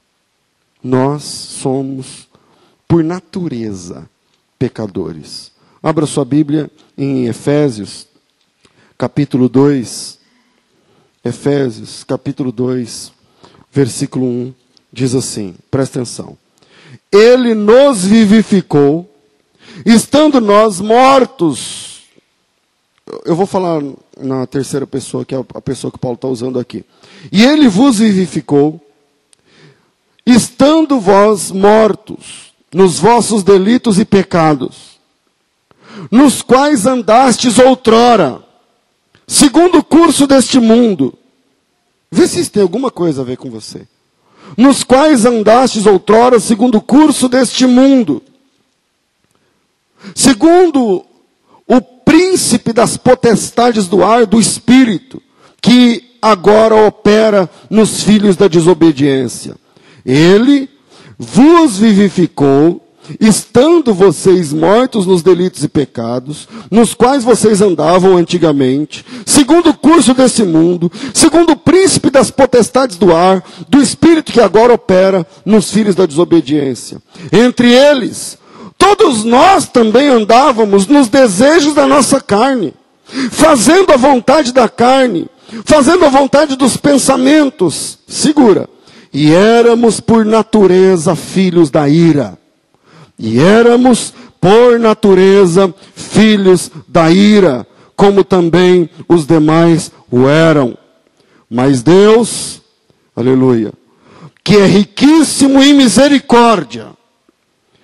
[0.82, 2.28] Nós somos,
[2.88, 4.08] por natureza,
[4.58, 5.52] pecadores.
[5.82, 8.06] Abra sua Bíblia em Efésios,
[8.96, 10.23] capítulo 2.
[11.24, 13.10] Efésios, capítulo 2,
[13.72, 14.54] versículo 1,
[14.92, 16.36] diz assim: presta atenção.
[17.10, 19.10] Ele nos vivificou,
[19.86, 22.02] estando nós mortos.
[23.24, 23.82] Eu vou falar
[24.18, 26.84] na terceira pessoa, que é a pessoa que Paulo está usando aqui.
[27.32, 28.78] E ele vos vivificou,
[30.26, 34.98] estando vós mortos nos vossos delitos e pecados,
[36.10, 38.44] nos quais andastes outrora
[39.26, 41.14] segundo o curso deste mundo.
[42.10, 43.86] Vê se isso tem alguma coisa a ver com você.
[44.56, 48.22] Nos quais andastes outrora segundo o curso deste mundo.
[50.14, 51.04] Segundo
[51.66, 55.22] o príncipe das potestades do ar, do espírito,
[55.60, 59.56] que agora opera nos filhos da desobediência.
[60.04, 60.68] Ele
[61.18, 62.83] vos vivificou
[63.20, 70.14] estando vocês mortos nos delitos e pecados, nos quais vocês andavam antigamente, segundo o curso
[70.14, 75.70] desse mundo, segundo o príncipe das potestades do ar, do espírito que agora opera nos
[75.70, 76.98] filhos da desobediência.
[77.32, 78.38] Entre eles,
[78.78, 82.74] todos nós também andávamos nos desejos da nossa carne,
[83.30, 85.26] fazendo a vontade da carne,
[85.64, 87.98] fazendo a vontade dos pensamentos.
[88.06, 88.68] Segura.
[89.12, 92.36] E éramos por natureza filhos da ira.
[93.18, 100.76] E éramos por natureza filhos da ira, como também os demais o eram.
[101.48, 102.60] Mas Deus,
[103.14, 103.72] aleluia,
[104.42, 106.88] que é riquíssimo em misericórdia,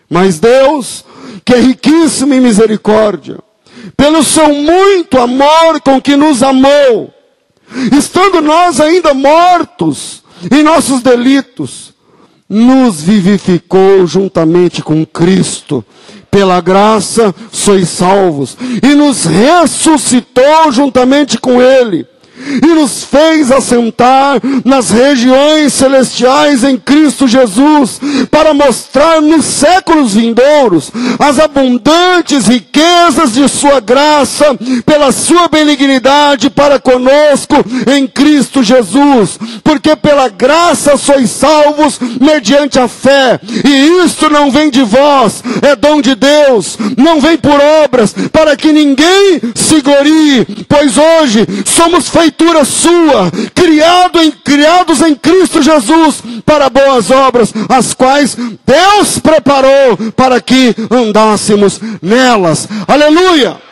[0.09, 1.05] mas Deus,
[1.45, 3.39] que é riquíssimo em misericórdia,
[3.97, 7.15] pelo seu muito amor com que nos amou,
[7.97, 11.90] estando nós ainda mortos em nossos delitos,
[12.51, 15.85] nos vivificou juntamente com Cristo.
[16.29, 18.57] Pela graça sois salvos.
[18.83, 22.10] E nos ressuscitou juntamente com Ele
[22.63, 28.01] e nos fez assentar nas regiões celestiais em Cristo Jesus,
[28.31, 36.79] para mostrar nos séculos vindouros as abundantes riquezas de Sua graça, pela Sua benignidade para
[36.79, 37.57] conosco
[37.93, 44.71] em Cristo Jesus, porque pela graça sois salvos mediante a fé, e isto não vem
[44.71, 50.47] de vós, é dom de Deus, não vem por obras, para que ninguém se glorie,
[50.69, 57.53] pois hoje somos feitos feitura sua, criado em, criados em Cristo Jesus para boas obras,
[57.69, 62.69] as quais Deus preparou para que andássemos nelas.
[62.87, 63.70] Aleluia!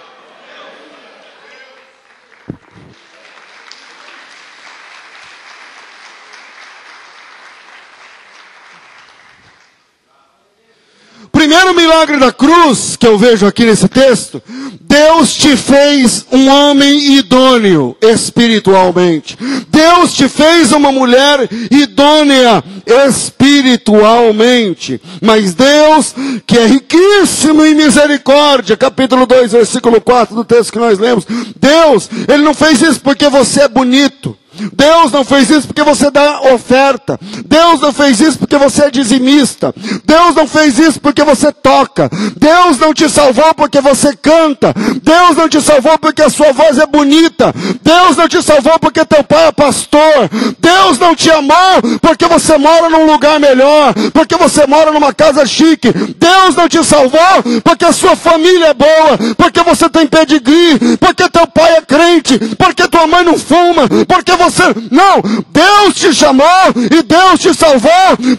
[11.39, 14.43] Primeiro milagre da cruz que eu vejo aqui nesse texto,
[14.81, 19.39] Deus te fez um homem idôneo espiritualmente.
[19.69, 22.65] Deus te fez uma mulher idônea
[23.07, 25.01] espiritualmente.
[25.23, 26.13] Mas Deus,
[26.45, 31.25] que é riquíssimo em misericórdia, capítulo 2, versículo 4 do texto que nós lemos,
[31.55, 34.37] Deus, Ele não fez isso porque você é bonito.
[34.73, 37.19] Deus não fez isso porque você dá oferta.
[37.47, 39.75] Deus não fez isso porque você é dizimista.
[40.05, 42.11] Deus não fez isso porque você toca.
[42.37, 44.75] Deus não te salvou porque você canta.
[45.03, 47.55] Deus não te salvou porque a sua voz é bonita.
[47.83, 50.31] Deus não te salvou porque teu pai é pastor.
[50.59, 55.47] Deus não te amou porque você mora num lugar melhor, porque você mora numa casa
[55.47, 55.93] chique.
[55.93, 61.29] Deus não te salvou porque a sua família é boa, porque você tem pedigree, porque
[61.29, 64.65] teu pai é crente, porque tua mãe não fuma, porque você você.
[64.91, 65.23] Não!
[65.49, 67.91] Deus te chamou e Deus te salvou,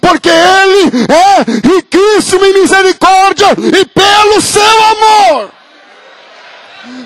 [0.02, 5.52] porque Ele é riquíssimo em misericórdia e pelo seu amor.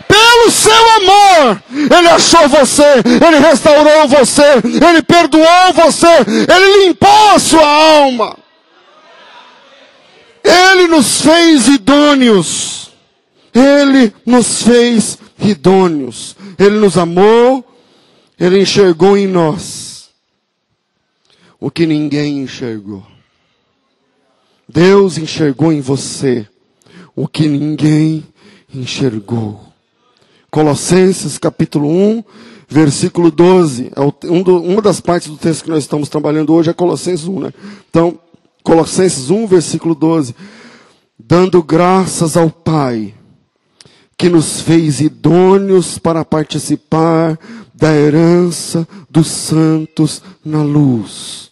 [0.07, 7.39] Pelo seu amor, Ele achou você, Ele restaurou você, Ele perdoou você, Ele limpou a
[7.39, 8.37] sua alma.
[10.43, 12.91] Ele nos fez idôneos.
[13.53, 16.35] Ele nos fez idôneos.
[16.59, 17.65] Ele nos amou
[18.39, 20.09] ele enxergou em nós
[21.59, 23.05] o que ninguém enxergou.
[24.67, 26.47] Deus enxergou em você
[27.15, 28.25] o que ninguém
[28.73, 29.61] enxergou.
[30.49, 32.23] Colossenses capítulo 1,
[32.67, 33.91] versículo 12.
[33.95, 37.27] É um do, uma das partes do texto que nós estamos trabalhando hoje é Colossenses
[37.27, 37.53] 1, né?
[37.89, 38.19] Então,
[38.63, 40.35] Colossenses 1, versículo 12.
[41.17, 43.13] Dando graças ao Pai,
[44.17, 47.37] que nos fez idôneos para participar
[47.73, 51.51] da herança dos santos na luz,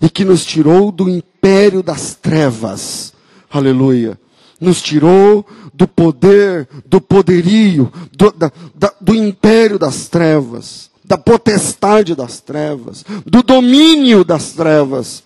[0.00, 3.12] e que nos tirou do império das trevas,
[3.50, 4.18] aleluia,
[4.60, 5.44] nos tirou
[5.74, 13.04] do poder, do poderio, do, da, da, do império das trevas, da potestade das trevas,
[13.26, 15.24] do domínio das trevas,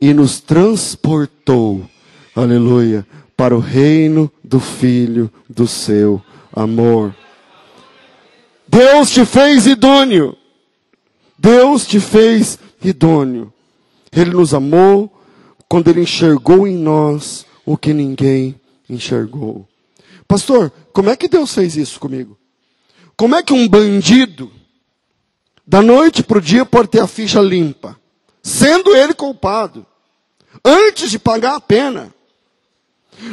[0.00, 1.86] e nos transportou,
[2.34, 6.22] aleluia, para o reino do Filho do seu
[6.54, 7.16] amor.
[8.68, 10.36] Deus te fez idôneo.
[11.38, 13.50] Deus te fez idôneo.
[14.14, 15.10] Ele nos amou
[15.66, 18.60] quando ele enxergou em nós o que ninguém
[18.90, 19.66] enxergou.
[20.28, 22.36] Pastor, como é que Deus fez isso comigo?
[23.16, 24.52] Como é que um bandido,
[25.66, 27.98] da noite para o dia, pode ter a ficha limpa,
[28.42, 29.86] sendo ele culpado,
[30.62, 32.12] antes de pagar a pena?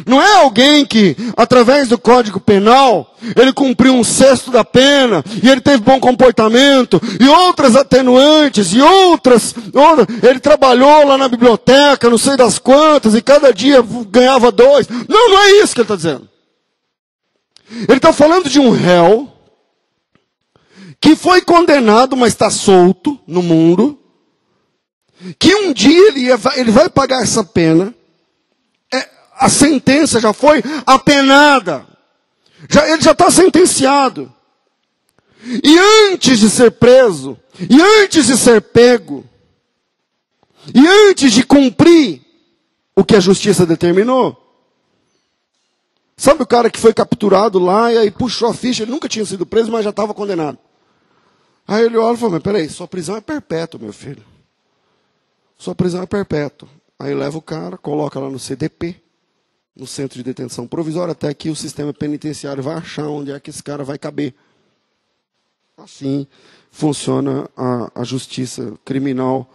[0.05, 5.49] Não é alguém que, através do Código Penal, ele cumpriu um sexto da pena, e
[5.49, 9.55] ele teve bom comportamento, e outras atenuantes, e outras,
[10.21, 14.87] ele trabalhou lá na biblioteca, não sei das quantas, e cada dia ganhava dois.
[14.87, 16.29] Não, não é isso que ele está dizendo.
[17.71, 19.31] Ele está falando de um réu,
[21.01, 23.97] que foi condenado, mas está solto no mundo,
[25.37, 27.93] que um dia ele, ia, ele vai pagar essa pena,
[29.39, 31.87] a sentença já foi apenada.
[32.69, 34.31] Já, ele já está sentenciado.
[35.63, 35.79] E
[36.11, 37.37] antes de ser preso,
[37.69, 39.23] e antes de ser pego,
[40.75, 42.21] e antes de cumprir
[42.93, 44.37] o que a justiça determinou,
[46.17, 49.25] sabe o cara que foi capturado lá e aí puxou a ficha, ele nunca tinha
[49.25, 50.57] sido preso, mas já estava condenado.
[51.65, 54.25] Aí ele olha e fala, mas peraí, sua prisão é perpétua, meu filho.
[55.57, 56.67] Sua prisão é perpétua.
[56.99, 59.01] Aí leva o cara, coloca lá no CDP,
[59.79, 63.49] no centro de detenção provisória, até que o sistema penitenciário vai achar onde é que
[63.49, 64.35] esse cara vai caber.
[65.77, 66.27] Assim
[66.69, 69.49] funciona a, a justiça criminal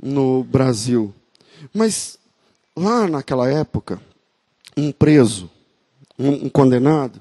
[0.00, 1.12] no Brasil.
[1.72, 2.18] Mas
[2.76, 4.00] lá naquela época,
[4.76, 5.50] um preso,
[6.18, 7.20] um, um condenado,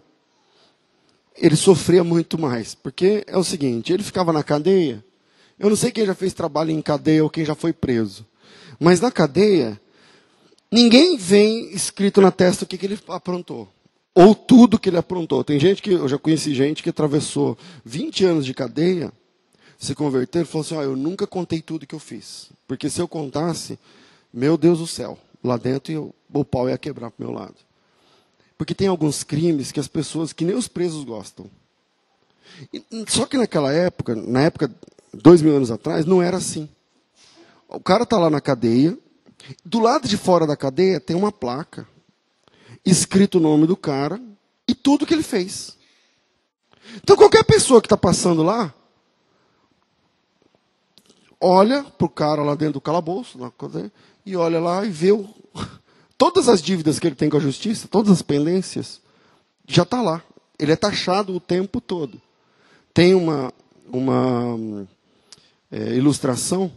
[1.36, 2.76] ele sofria muito mais.
[2.76, 5.04] Porque é o seguinte, ele ficava na cadeia.
[5.58, 8.26] Eu não sei quem já fez trabalho em cadeia ou quem já foi preso.
[8.80, 9.80] Mas na cadeia,
[10.72, 13.68] ninguém vem escrito na testa o que, que ele aprontou.
[14.14, 15.44] Ou tudo que ele aprontou.
[15.44, 19.12] Tem gente que, eu já conheci gente que atravessou 20 anos de cadeia,
[19.78, 22.50] se converter falou assim: oh, eu nunca contei tudo que eu fiz.
[22.68, 23.80] Porque se eu contasse,
[24.34, 27.56] meu Deus do céu, lá dentro eu, o pau ia quebrar para o meu lado.
[28.58, 31.48] Porque tem alguns crimes que as pessoas, que nem os presos gostam.
[32.72, 34.70] E, só que naquela época, na época,
[35.14, 36.70] dois mil anos atrás, não era assim.
[37.68, 38.98] O cara está lá na cadeia,
[39.66, 41.88] do lado de fora da cadeia tem uma placa,
[42.86, 44.22] escrito o nome do cara
[44.68, 45.78] e tudo que ele fez.
[46.96, 48.74] Então qualquer pessoa que está passando lá,
[51.40, 53.38] olha para o cara lá dentro do calabouço,
[54.26, 55.28] e olha lá e vê o,
[56.18, 59.02] todas as dívidas que ele tem com a justiça, todas as pendências,
[59.68, 60.24] já está lá.
[60.60, 62.22] Ele é taxado o tempo todo.
[62.94, 63.52] Tem uma,
[63.88, 64.88] uma
[65.72, 66.72] é, ilustração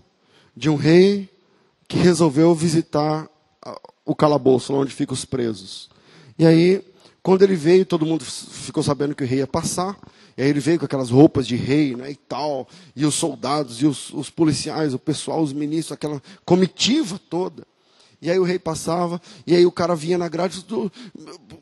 [0.57, 1.29] de um rei
[1.89, 3.29] que resolveu visitar
[4.05, 5.89] o calabouço, onde ficam os presos.
[6.39, 6.85] E aí,
[7.23, 9.99] quando ele veio, todo mundo ficou sabendo que o rei ia passar.
[10.37, 13.81] E aí ele veio com aquelas roupas de rei, né, e tal, e os soldados,
[13.81, 17.65] e os, os policiais, o pessoal, os ministros, aquela comitiva toda.
[18.25, 20.65] E aí o rei passava, e aí o cara vinha na grade,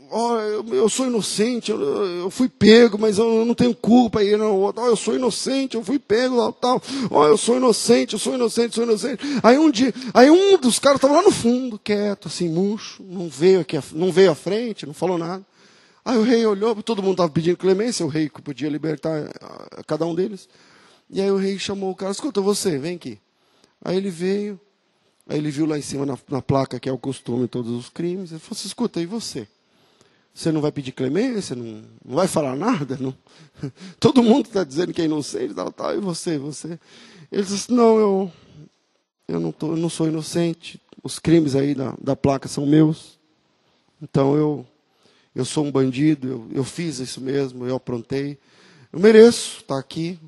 [0.08, 0.36] oh,
[0.72, 4.22] eu, sou inocente, eu, fui pego, mas eu não tenho culpa.
[4.22, 6.82] E não, oh, eu sou inocente, eu fui pego, tal, tal.
[7.10, 9.20] Oh, eu sou inocente, eu sou inocente, sou inocente.
[9.42, 13.28] Aí um dia, aí um dos caras estava lá no fundo, quieto, assim, murcho, não
[13.28, 15.44] veio aqui, não veio à frente, não falou nada.
[16.04, 19.28] Aí o rei olhou, todo mundo estava pedindo clemência, o rei podia libertar
[19.84, 20.48] cada um deles.
[21.10, 23.18] E aí o rei chamou o cara, escuta você, vem aqui.
[23.84, 24.60] Aí ele veio,
[25.28, 27.88] Aí ele viu lá em cima na, na placa que é o costume todos os
[27.88, 28.30] crimes.
[28.30, 29.46] Ele falou assim: escuta, e você?
[30.34, 31.54] Você não vai pedir clemência?
[31.54, 32.96] Não, não vai falar nada?
[32.98, 33.14] Não?
[34.00, 36.78] Todo mundo está dizendo que é inocente, tal, tal, e você, você?
[37.30, 38.32] Ele disse: não, eu,
[39.28, 40.80] eu, não, tô, eu não sou inocente.
[41.02, 43.18] Os crimes aí da, da placa são meus.
[44.00, 44.66] Então eu,
[45.34, 48.38] eu sou um bandido, eu, eu fiz isso mesmo, eu aprontei.
[48.92, 50.18] Eu mereço estar aqui.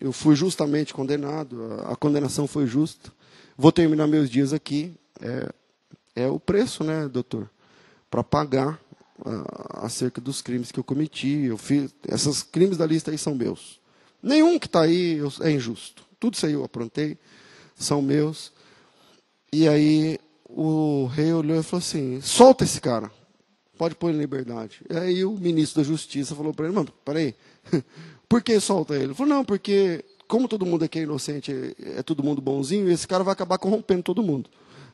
[0.00, 3.12] Eu fui justamente condenado, a, a condenação foi justa.
[3.56, 4.94] Vou terminar meus dias aqui.
[5.20, 5.52] É,
[6.16, 7.48] é o preço, né, doutor?
[8.10, 8.80] Para pagar
[9.20, 11.44] uh, acerca dos crimes que eu cometi.
[11.46, 13.80] Eu fiz, esses crimes da lista aí são meus.
[14.22, 16.04] Nenhum que está aí eu, é injusto.
[16.18, 17.18] Tudo isso aí eu aprontei,
[17.74, 18.52] são meus.
[19.52, 23.10] E aí o rei olhou e falou assim: solta esse cara,
[23.76, 24.80] pode pôr em liberdade.
[24.88, 27.34] E aí o ministro da Justiça falou para ele: mano, peraí,
[28.28, 29.04] por que solta ele?
[29.04, 33.06] Ele falou: não, porque como todo mundo aqui é inocente, é, todo mundo bonzinho, esse
[33.06, 34.48] cara vai acabar corrompendo todo mundo.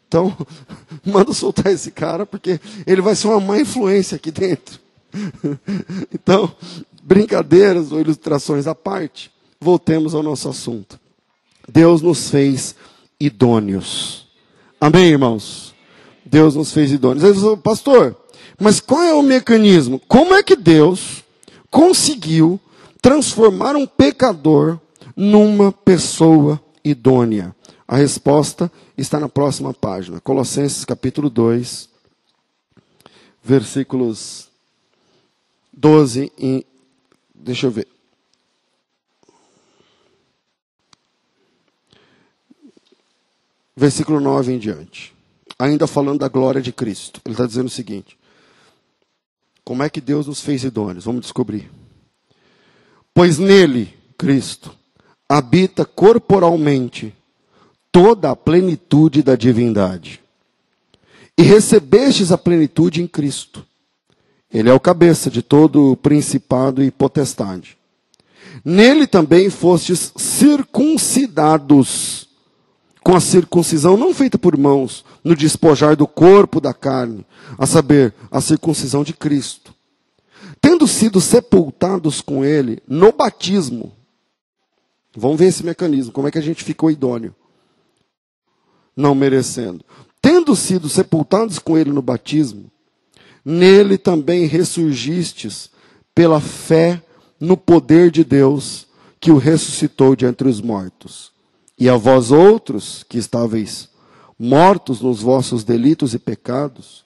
[0.08, 0.36] Então,
[1.06, 4.80] manda soltar esse cara, porque ele vai ser uma má influência aqui dentro.
[6.12, 6.52] então,
[7.04, 10.98] brincadeiras ou ilustrações à parte, voltemos ao nosso assunto.
[11.68, 12.74] Deus nos fez
[13.20, 14.26] idôneos.
[14.80, 15.72] Amém, irmãos?
[16.26, 17.22] Deus nos fez idôneos.
[17.22, 18.16] Ele falou, pastor,
[18.58, 20.00] mas qual é o mecanismo?
[20.08, 21.22] Como é que Deus
[21.70, 22.58] conseguiu
[23.00, 24.80] transformar um pecador
[25.18, 27.52] numa pessoa idônea?
[27.88, 30.20] A resposta está na próxima página.
[30.20, 31.88] Colossenses capítulo 2,
[33.42, 34.48] versículos
[35.72, 36.64] 12 e
[37.34, 37.88] deixa eu ver.
[43.76, 45.14] Versículo 9 em diante.
[45.58, 47.20] Ainda falando da glória de Cristo.
[47.24, 48.16] Ele está dizendo o seguinte:
[49.64, 51.04] Como é que Deus nos fez idôneos?
[51.04, 51.68] Vamos descobrir.
[53.12, 54.77] Pois nele, Cristo,
[55.28, 57.14] habita corporalmente
[57.92, 60.22] toda a plenitude da divindade.
[61.36, 63.62] E recebestes a plenitude em Cristo.
[64.52, 67.76] Ele é o cabeça de todo o principado e potestade.
[68.64, 72.28] Nele também fostes circuncidados
[73.08, 77.24] com a circuncisão não feita por mãos, no despojar do corpo da carne,
[77.56, 79.74] a saber, a circuncisão de Cristo.
[80.60, 83.92] Tendo sido sepultados com ele no batismo.
[85.16, 87.34] Vamos ver esse mecanismo, como é que a gente ficou idôneo.
[88.96, 89.84] Não merecendo.
[90.20, 92.70] Tendo sido sepultados com ele no batismo,
[93.44, 95.70] nele também ressurgistes
[96.14, 97.02] pela fé
[97.40, 98.86] no poder de Deus
[99.20, 101.32] que o ressuscitou de entre os mortos.
[101.78, 103.88] E a vós outros, que estáveis
[104.38, 107.04] mortos nos vossos delitos e pecados,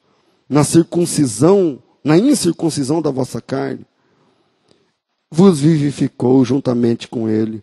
[0.49, 3.87] na circuncisão, na incircuncisão da vossa carne,
[5.31, 7.63] vos vivificou juntamente com ele,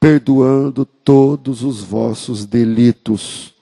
[0.00, 3.54] perdoando todos os vossos delitos,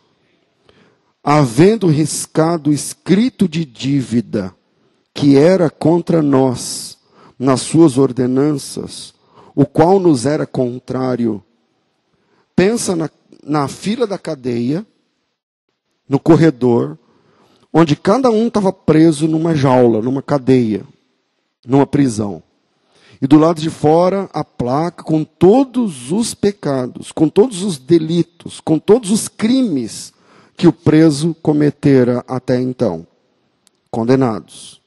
[1.22, 4.54] havendo riscado escrito de dívida
[5.12, 6.96] que era contra nós
[7.36, 9.12] nas suas ordenanças,
[9.52, 11.42] o qual nos era contrário.
[12.54, 13.10] Pensa na,
[13.42, 14.86] na fila da cadeia,
[16.08, 16.96] no corredor,
[17.72, 20.84] onde cada um estava preso numa jaula, numa cadeia,
[21.66, 22.42] numa prisão.
[23.20, 28.60] E do lado de fora, a placa com todos os pecados, com todos os delitos,
[28.60, 30.12] com todos os crimes
[30.56, 33.06] que o preso cometera até então.
[33.90, 34.80] Condenados.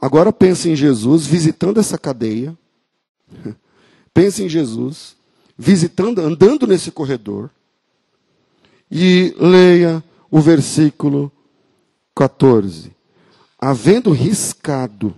[0.00, 2.56] Agora pense em Jesus visitando essa cadeia,
[4.12, 5.16] Pense em Jesus,
[5.56, 7.50] visitando, andando nesse corredor,
[8.90, 11.30] e leia o versículo
[12.14, 12.92] 14.
[13.58, 15.14] Havendo riscado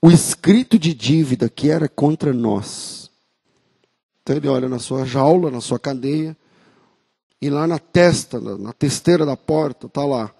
[0.00, 3.10] o escrito de dívida que era contra nós.
[4.22, 6.36] Então ele olha na sua jaula, na sua cadeia,
[7.40, 10.30] e lá na testa, na testeira da porta, está lá: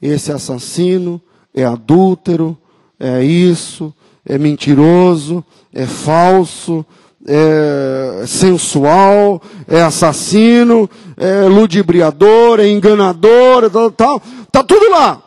[0.00, 1.20] esse é assassino,
[1.52, 2.56] é adúltero,
[2.98, 3.94] é isso,
[4.24, 6.84] é mentiroso, é falso,
[7.26, 14.22] é sensual, é assassino, é ludibriador, é enganador, tal, tal.
[14.50, 15.22] Tá tudo lá.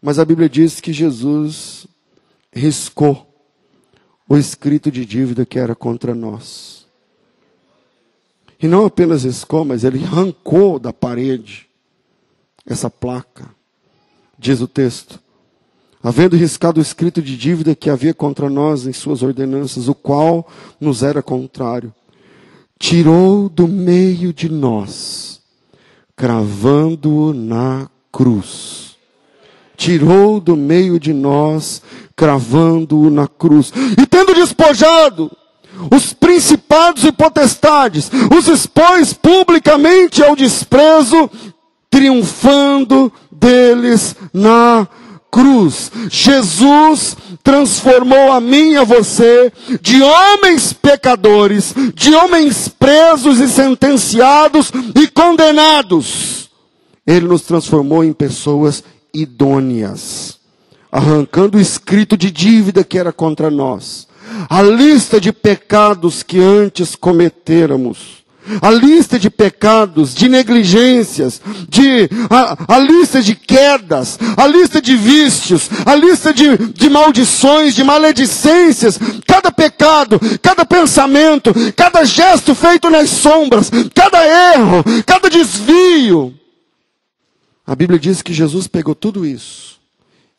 [0.00, 1.86] Mas a Bíblia diz que Jesus
[2.56, 3.26] riscou
[4.28, 6.86] o escrito de dívida que era contra nós.
[8.60, 11.68] E não apenas riscou, mas ele arrancou da parede
[12.64, 13.50] essa placa.
[14.38, 15.20] Diz o texto:
[16.02, 20.48] havendo riscado o escrito de dívida que havia contra nós em suas ordenanças, o qual
[20.80, 21.94] nos era contrário,
[22.78, 25.42] tirou do meio de nós,
[26.16, 28.96] cravando-o na cruz.
[29.76, 31.82] Tirou do meio de nós,
[32.16, 33.72] cravando-o na cruz.
[34.00, 35.30] E tendo despojado
[35.94, 41.30] os principados e potestades, os expôs publicamente ao desprezo,
[41.90, 44.88] triunfando deles na
[45.30, 47.14] cruz Jesus
[47.44, 49.52] transformou a mim e a você
[49.82, 56.48] de homens pecadores, de homens presos e sentenciados e condenados.
[57.06, 60.38] Ele nos transformou em pessoas idôneas,
[60.90, 64.06] arrancando o escrito de dívida que era contra nós,
[64.48, 68.16] a lista de pecados que antes cometêramos
[68.62, 74.96] a lista de pecados, de negligências, de, a, a, lista de quedas, a lista de
[74.96, 82.88] vícios, a lista de, de maldições, de maledicências, cada pecado, cada pensamento, cada gesto feito
[82.88, 84.24] nas sombras, cada
[84.54, 86.34] erro, cada desvio.
[87.66, 89.75] A Bíblia diz que Jesus pegou tudo isso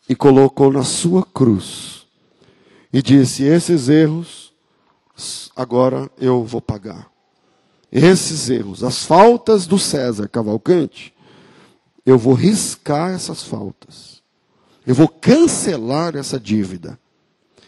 [0.10, 2.06] e colocou na sua cruz
[2.92, 4.54] e disse: Esses erros,
[5.56, 7.10] agora eu vou pagar
[7.92, 11.14] esses erros, as faltas do César Cavalcante,
[12.06, 14.22] eu vou riscar essas faltas.
[14.86, 16.98] Eu vou cancelar essa dívida.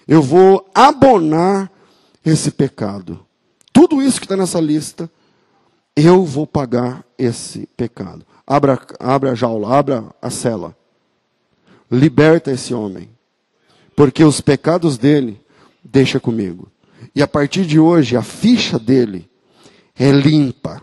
[0.07, 1.69] Eu vou abonar
[2.25, 3.25] esse pecado.
[3.73, 5.09] Tudo isso que está nessa lista,
[5.95, 8.25] eu vou pagar esse pecado.
[8.47, 10.75] Abra, abra a jaula, abra a cela.
[11.91, 13.09] Liberta esse homem.
[13.95, 15.41] Porque os pecados dele,
[15.83, 16.71] deixa comigo.
[17.15, 19.29] E a partir de hoje, a ficha dele
[19.97, 20.81] é limpa.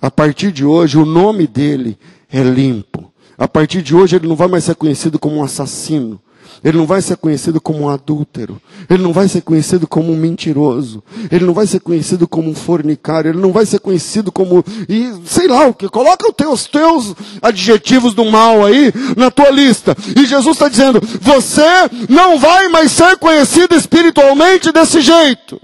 [0.00, 1.98] A partir de hoje, o nome dele
[2.30, 3.12] é limpo.
[3.36, 6.20] A partir de hoje, ele não vai mais ser conhecido como um assassino.
[6.62, 8.60] Ele não vai ser conhecido como um adúltero.
[8.88, 11.02] Ele não vai ser conhecido como um mentiroso.
[11.30, 13.30] Ele não vai ser conhecido como um fornicário.
[13.30, 14.64] Ele não vai ser conhecido como.
[14.88, 15.88] E sei lá o que.
[15.88, 19.96] Coloca os teus, teus adjetivos do mal aí na tua lista.
[20.16, 21.62] E Jesus está dizendo: você
[22.08, 25.60] não vai mais ser conhecido espiritualmente desse jeito.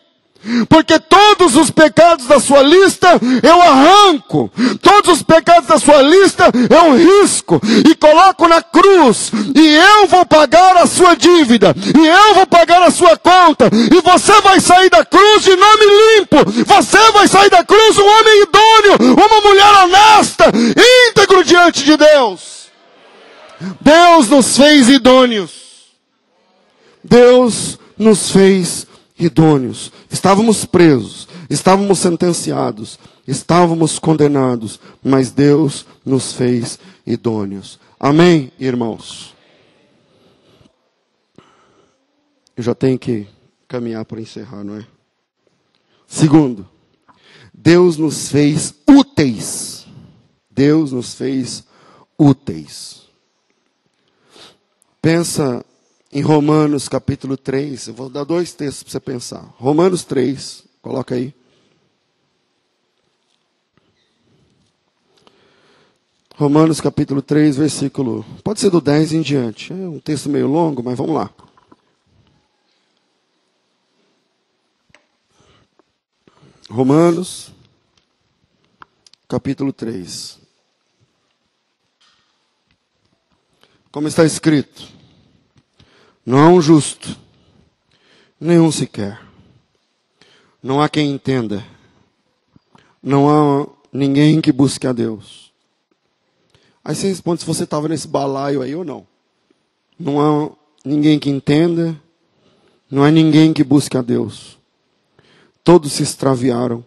[0.69, 3.09] Porque todos os pecados da sua lista
[3.43, 4.51] eu arranco,
[4.83, 10.27] todos os pecados da sua lista eu risco e coloco na cruz, e eu vou
[10.27, 14.91] pagar a sua dívida, e eu vou pagar a sua conta, e você vai sair
[14.91, 19.73] da cruz de nome limpo, você vai sair da cruz um homem idôneo, uma mulher
[19.85, 20.53] honesta,
[21.09, 22.65] íntegro diante de Deus.
[23.81, 25.53] Deus nos fez idôneos.
[27.03, 28.94] Deus nos fez idôneos.
[30.11, 37.79] Estávamos presos, estávamos sentenciados, estávamos condenados, mas Deus nos fez idôneos.
[37.99, 39.35] Amém, irmãos?
[42.57, 43.27] Eu já tenho que
[43.69, 44.87] caminhar para encerrar, não é?
[46.07, 46.69] Segundo,
[47.53, 49.87] Deus nos fez úteis.
[50.51, 51.65] Deus nos fez
[52.19, 53.03] úteis.
[55.01, 55.65] Pensa
[56.15, 57.89] em Romanos capítulo 3.
[57.89, 59.53] Eu vou dar dois textos para você pensar.
[59.59, 61.35] Romanos 3, coloca aí.
[66.37, 68.25] Romanos capítulo 3, versículo.
[68.45, 69.73] Pode ser do 10 em diante.
[69.73, 71.31] É um texto meio longo, mas vamos lá.
[76.71, 77.51] Romanos
[79.29, 80.39] capítulo 3.
[83.91, 84.94] Como está escrito?
[86.25, 87.19] Não há um justo,
[88.41, 89.21] nenhum sequer.
[90.63, 91.63] Não há quem entenda.
[93.03, 95.53] Não há ninguém que busque a Deus.
[96.83, 99.07] Aí você responde se você estava nesse balaio aí ou não.
[99.99, 100.51] Não há
[100.85, 102.01] ninguém que entenda.
[102.91, 104.59] Não há ninguém que busque a Deus.
[105.63, 106.85] Todos se extraviaram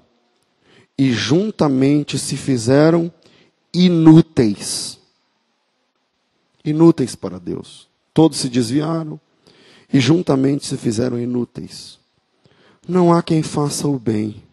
[0.98, 3.12] e juntamente se fizeram
[3.74, 5.00] inúteis.
[6.66, 7.88] Inúteis para Deus.
[8.14, 9.20] Todos se desviaram,
[9.92, 12.00] e juntamente se fizeram inúteis.
[12.88, 14.44] Não há quem faça o bem.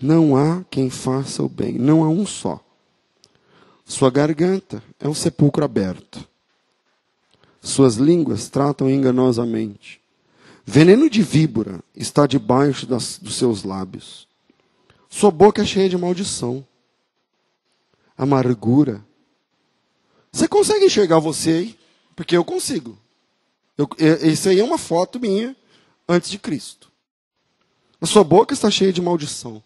[0.00, 1.74] Não há quem faça o bem.
[1.78, 2.60] Não há um só.
[3.84, 6.26] Sua garganta é um sepulcro aberto.
[7.60, 10.00] Suas línguas tratam enganosamente.
[10.64, 14.28] Veneno de víbora está debaixo das, dos seus lábios.
[15.08, 16.64] Sua boca é cheia de maldição.
[18.16, 19.02] Amargura.
[20.30, 21.78] Você consegue enxergar você aí?
[22.18, 22.98] Porque eu consigo.
[23.76, 23.88] Eu,
[24.24, 25.54] isso aí é uma foto minha
[26.08, 26.90] antes de Cristo.
[28.00, 29.62] A sua boca está cheia de maldição,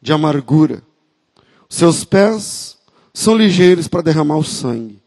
[0.00, 0.84] de amargura.
[1.68, 2.78] Seus pés
[3.12, 5.02] são ligeiros para derramar o sangue.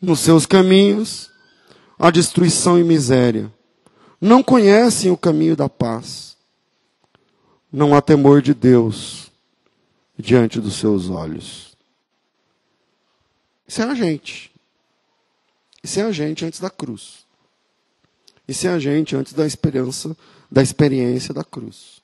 [0.00, 1.32] Nos seus caminhos
[1.98, 3.52] há destruição e miséria.
[4.20, 6.36] Não conhecem o caminho da paz.
[7.72, 9.32] Não há temor de Deus
[10.16, 11.76] diante dos seus olhos.
[13.66, 14.49] Isso é a gente.
[15.82, 17.24] Isso é a gente antes da cruz.
[18.46, 20.16] Isso é a gente antes da esperança,
[20.50, 22.02] da experiência da cruz.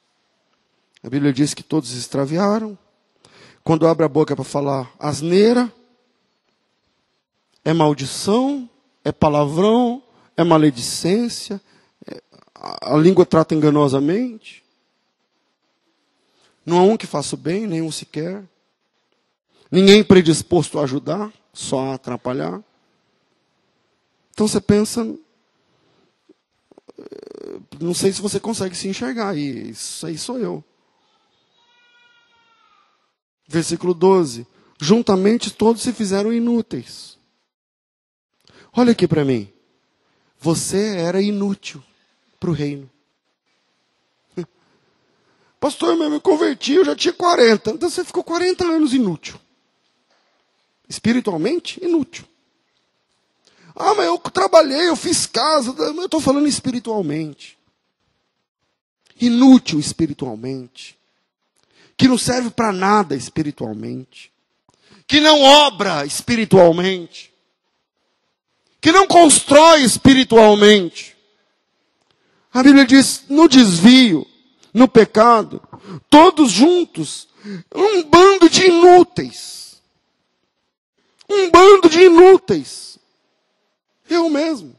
[1.03, 2.79] A Bíblia diz que todos extraviaram.
[3.63, 5.73] Quando abre a boca para falar asneira,
[7.65, 8.69] é maldição,
[9.05, 10.03] é palavrão,
[10.37, 11.61] é maledicência,
[12.07, 12.23] é,
[12.55, 14.65] a, língua trata enganosamente.
[16.65, 18.45] Não há um que faça o bem, nenhum sequer.
[19.71, 22.63] Ninguém predisposto a ajudar, só a atrapalhar.
[24.37, 25.03] Então você pensa,
[27.81, 30.63] não sei se você consegue se enxergar aí, isso aí sou eu.
[33.49, 34.47] Versículo 12:
[34.79, 37.19] Juntamente todos se fizeram inúteis.
[38.75, 39.51] Olha aqui para mim.
[40.39, 41.83] Você era inútil
[42.39, 42.91] para o reino.
[45.59, 47.71] Pastor, eu me converti, eu já tinha 40.
[47.71, 49.41] Então você ficou 40 anos inútil.
[50.87, 52.27] Espiritualmente, inútil.
[53.77, 55.75] Ah, mas eu trabalhei, eu fiz casa.
[55.77, 57.59] Eu estou falando espiritualmente.
[59.21, 60.99] Inútil espiritualmente.
[61.95, 64.33] Que não serve para nada espiritualmente.
[65.07, 67.33] Que não obra espiritualmente.
[68.81, 71.15] Que não constrói espiritualmente.
[72.53, 74.27] A Bíblia diz: no desvio,
[74.73, 75.63] no pecado,
[76.09, 77.29] todos juntos,
[77.75, 79.83] um bando de inúteis.
[81.29, 82.96] Um bando de inúteis.
[84.09, 84.75] Eu mesmo.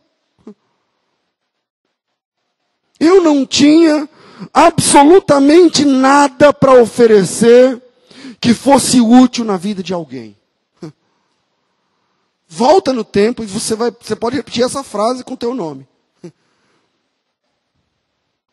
[3.00, 4.10] Eu não tinha
[4.54, 7.82] absolutamente nada para oferecer
[8.40, 10.36] que fosse útil na vida de alguém.
[12.48, 15.88] Volta no tempo e você vai, você pode repetir essa frase com teu nome.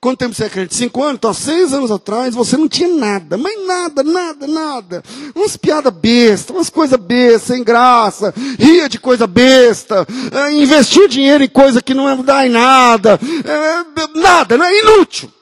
[0.04, 0.74] Quanto tempo você é crente?
[0.74, 1.14] Cinco anos?
[1.14, 5.02] Então, há seis anos atrás, você não tinha nada, mas nada, nada, nada.
[5.34, 11.42] Umas piadas bestas, umas coisas bestas, sem graça, ria de coisa besta, é, investia dinheiro
[11.42, 14.78] em coisa que não dá em nada, é, nada, né?
[14.80, 15.32] Inútil.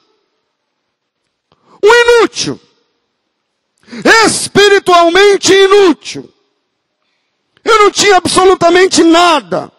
[1.83, 2.57] Um inútil.
[4.25, 6.31] Espiritualmente inútil.
[7.65, 9.72] Eu não tinha absolutamente nada.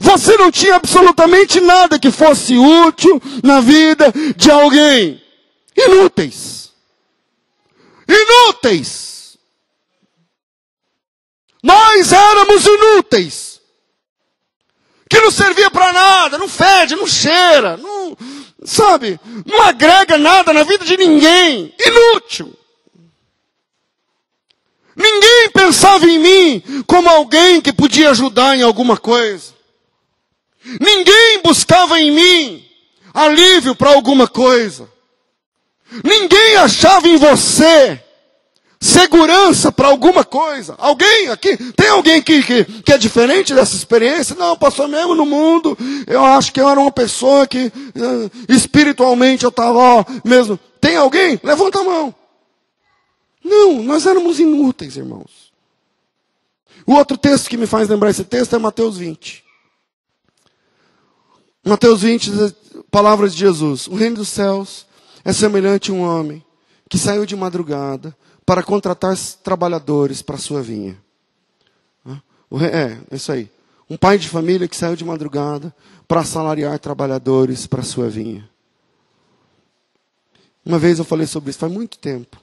[0.00, 5.22] Você não tinha absolutamente nada que fosse útil na vida de alguém.
[5.76, 6.72] Inúteis.
[8.08, 9.38] Inúteis.
[11.62, 13.60] Nós éramos inúteis.
[15.08, 18.16] Que não servia para nada, não fede, não cheira, não,
[18.64, 21.72] sabe, não agrega nada na vida de ninguém.
[21.78, 22.52] Inútil.
[24.96, 29.55] Ninguém pensava em mim como alguém que podia ajudar em alguma coisa.
[30.80, 32.64] Ninguém buscava em mim
[33.14, 34.88] alívio para alguma coisa.
[36.04, 38.02] Ninguém achava em você
[38.80, 40.74] segurança para alguma coisa.
[40.78, 44.36] Alguém aqui, tem alguém aqui que, que é diferente dessa experiência?
[44.36, 45.76] Não, passou mesmo no mundo.
[46.06, 50.58] Eu acho que eu era uma pessoa que uh, espiritualmente eu estava mesmo.
[50.80, 51.40] Tem alguém?
[51.42, 52.14] Levanta a mão.
[53.42, 55.52] Não, nós éramos inúteis, irmãos.
[56.86, 59.45] O outro texto que me faz lembrar esse texto é Mateus 20.
[61.66, 62.30] Mateus 20,
[62.92, 63.88] palavras de Jesus.
[63.88, 64.86] O reino dos céus
[65.24, 66.44] é semelhante a um homem
[66.88, 70.96] que saiu de madrugada para contratar trabalhadores para sua vinha.
[72.72, 73.50] É, é isso aí.
[73.90, 75.74] Um pai de família que saiu de madrugada
[76.06, 78.48] para salariar trabalhadores para sua vinha.
[80.64, 82.40] Uma vez eu falei sobre isso, faz muito tempo.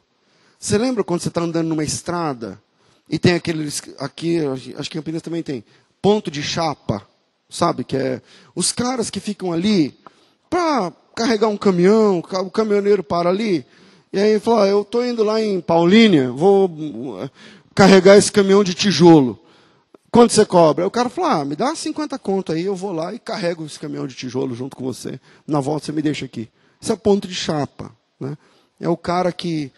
[0.59, 2.61] Você lembra quando você está andando numa estrada
[3.09, 3.81] e tem aqueles.
[3.99, 4.39] Aqui,
[4.77, 5.63] acho que em Campinas também tem.
[6.01, 7.07] Ponto de chapa.
[7.53, 7.83] Sabe?
[7.83, 8.21] Que é.
[8.55, 9.95] Os caras que ficam ali
[10.49, 13.63] para carregar um caminhão, o caminhoneiro para ali.
[14.11, 17.29] E aí fala: ah, Eu estou indo lá em Paulínia, vou uh,
[17.75, 19.39] carregar esse caminhão de tijolo.
[20.11, 20.83] Quanto você cobra?
[20.83, 23.63] Aí o cara fala: ah, me dá 50 conto aí, eu vou lá e carrego
[23.65, 25.19] esse caminhão de tijolo junto com você.
[25.45, 26.49] Na volta você me deixa aqui.
[26.81, 27.91] Isso é ponto de chapa.
[28.19, 28.35] Né?
[28.79, 29.71] É o cara que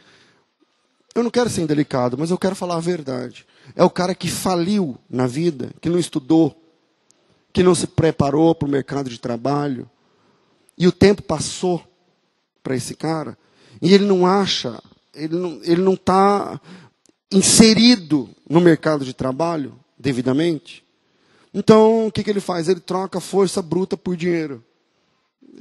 [1.14, 3.46] eu não quero ser indelicado, mas eu quero falar a verdade.
[3.76, 6.56] É o cara que faliu na vida, que não estudou,
[7.56, 9.90] que não se preparou para o mercado de trabalho.
[10.78, 11.82] E o tempo passou
[12.62, 13.38] para esse cara.
[13.82, 14.84] E ele não acha,
[15.14, 16.60] ele não está ele não tá
[17.32, 20.84] inserido no mercado de trabalho devidamente.
[21.54, 22.68] Então, o que, que ele faz?
[22.68, 24.62] Ele troca força bruta por dinheiro.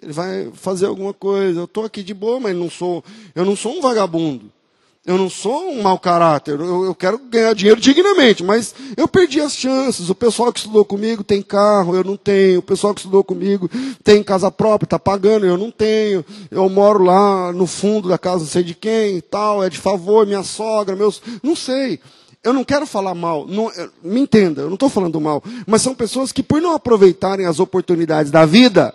[0.03, 1.61] Ele vai fazer alguma coisa.
[1.61, 3.05] Eu estou aqui de boa, mas não sou,
[3.37, 4.53] eu não sou um vagabundo.
[5.07, 9.39] Eu não sou um mau caráter, eu, eu, quero ganhar dinheiro dignamente, mas eu perdi
[9.39, 10.09] as chances.
[10.09, 12.61] O pessoal que estudou comigo tem carro, eu não tenho.
[12.61, 13.69] O pessoal que estudou comigo
[14.03, 16.25] tem casa própria, está pagando, eu não tenho.
[16.51, 19.77] Eu moro lá no fundo da casa, não sei de quem e tal, é de
[19.77, 21.21] favor, minha sogra, meus.
[21.43, 22.01] Não sei.
[22.43, 23.71] Eu não quero falar mal, não,
[24.03, 27.59] me entenda, eu não estou falando mal, mas são pessoas que, por não aproveitarem as
[27.59, 28.95] oportunidades da vida,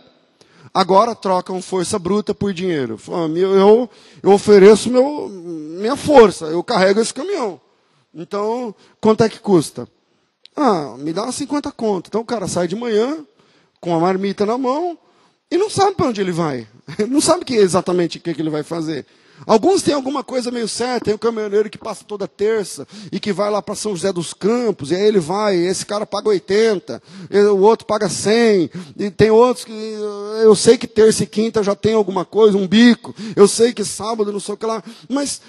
[0.74, 3.00] agora trocam força bruta por dinheiro.
[3.36, 3.90] Eu,
[4.24, 7.60] eu ofereço meu, minha força, eu carrego esse caminhão.
[8.14, 9.88] Então, quanto é que custa?
[10.56, 12.08] Ah, me dá 50 conto.
[12.08, 13.26] Então o cara sai de manhã,
[13.80, 14.98] com a marmita na mão,
[15.52, 16.68] e não sabe para onde ele vai.
[17.08, 19.06] Não sabe que exatamente o que, que ele vai fazer.
[19.46, 23.20] Alguns têm alguma coisa meio certa, tem o um caminhoneiro que passa toda terça e
[23.20, 26.30] que vai lá para São José dos Campos, e aí ele vai, esse cara paga
[26.30, 27.02] 80,
[27.54, 29.72] o outro paga 100, e tem outros que
[30.44, 33.84] eu sei que terça e quinta já tem alguma coisa, um bico, eu sei que
[33.84, 35.42] sábado não sei o que lá, mas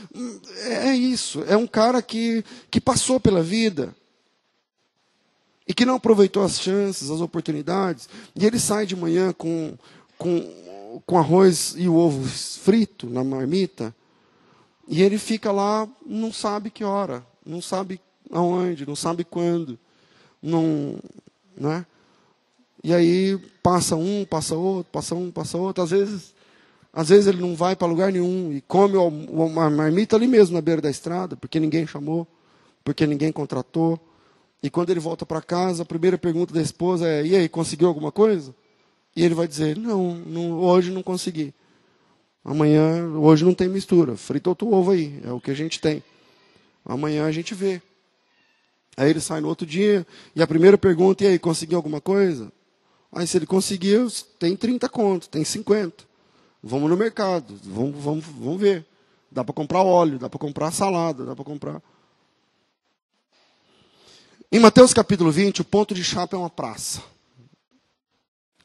[0.64, 3.95] é, é isso, é um cara que, que passou pela vida
[5.66, 9.74] e que não aproveitou as chances, as oportunidades, e ele sai de manhã com,
[10.18, 10.60] com
[11.07, 13.95] com arroz e o ovo frito na marmita,
[14.88, 19.78] e ele fica lá, não sabe que hora, não sabe aonde, não sabe quando,
[20.43, 20.99] não,
[21.57, 21.86] né?
[22.82, 25.84] E aí passa um, passa outro, passa um, passa outro.
[25.84, 26.34] Às vezes,
[26.93, 30.62] às vezes ele não vai para lugar nenhum e come uma marmita ali mesmo na
[30.62, 32.26] beira da estrada, porque ninguém chamou,
[32.82, 34.01] porque ninguém contratou.
[34.62, 37.88] E quando ele volta para casa, a primeira pergunta da esposa é: "E aí, conseguiu
[37.88, 38.55] alguma coisa?"
[39.15, 41.53] E ele vai dizer: não, não, hoje não consegui.
[42.45, 44.17] Amanhã, hoje não tem mistura.
[44.17, 46.03] Frita outro ovo aí, é o que a gente tem.
[46.85, 47.83] Amanhã a gente vê.
[48.97, 52.53] Aí ele sai no outro dia, e a primeira pergunta, e aí, conseguiu alguma coisa?
[53.13, 54.09] Aí se ele conseguiu,
[54.39, 56.05] tem 30 contos, tem 50.
[56.63, 58.87] Vamos no mercado, vamos, vamos, vamos ver.
[59.31, 61.83] Dá para comprar óleo, dá para comprar salada, dá para comprar.
[64.53, 67.03] Em Mateus capítulo 20, o ponto de chapa é uma praça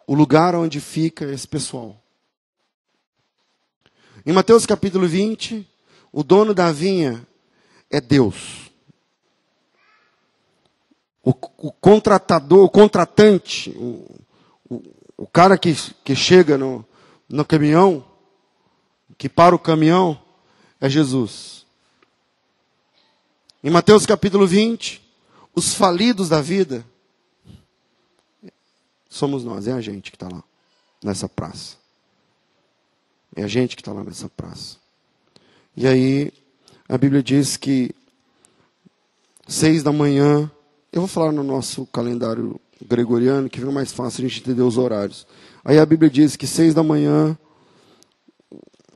[0.08, 2.01] o lugar onde fica esse pessoal.
[4.26, 5.68] Em Mateus capítulo 20,
[6.12, 7.26] o dono da vinha
[7.89, 8.72] é Deus.
[11.24, 14.20] O, o contratador, o contratante, o,
[14.70, 14.84] o,
[15.18, 16.86] o cara que, que chega no,
[17.28, 18.06] no caminhão,
[19.18, 20.20] que para o caminhão,
[20.80, 21.66] é Jesus.
[23.64, 25.01] Em Mateus capítulo 20,
[25.56, 26.86] os falidos da vida
[29.16, 30.43] somos nós, é a gente que está lá,
[31.01, 31.78] nessa praça.
[33.34, 34.78] É a gente que está lá nessa praça.
[35.76, 36.34] E aí,
[36.88, 37.95] a Bíblia diz que
[39.47, 40.51] seis da manhã,
[40.91, 44.78] eu vou falar no nosso calendário gregoriano, que fica mais fácil a gente entender os
[44.78, 45.26] horários.
[45.63, 47.38] Aí a Bíblia diz que seis da manhã,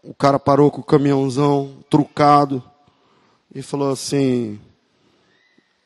[0.04, 2.62] o cara parou com o caminhãozão trucado
[3.56, 4.60] e falou assim: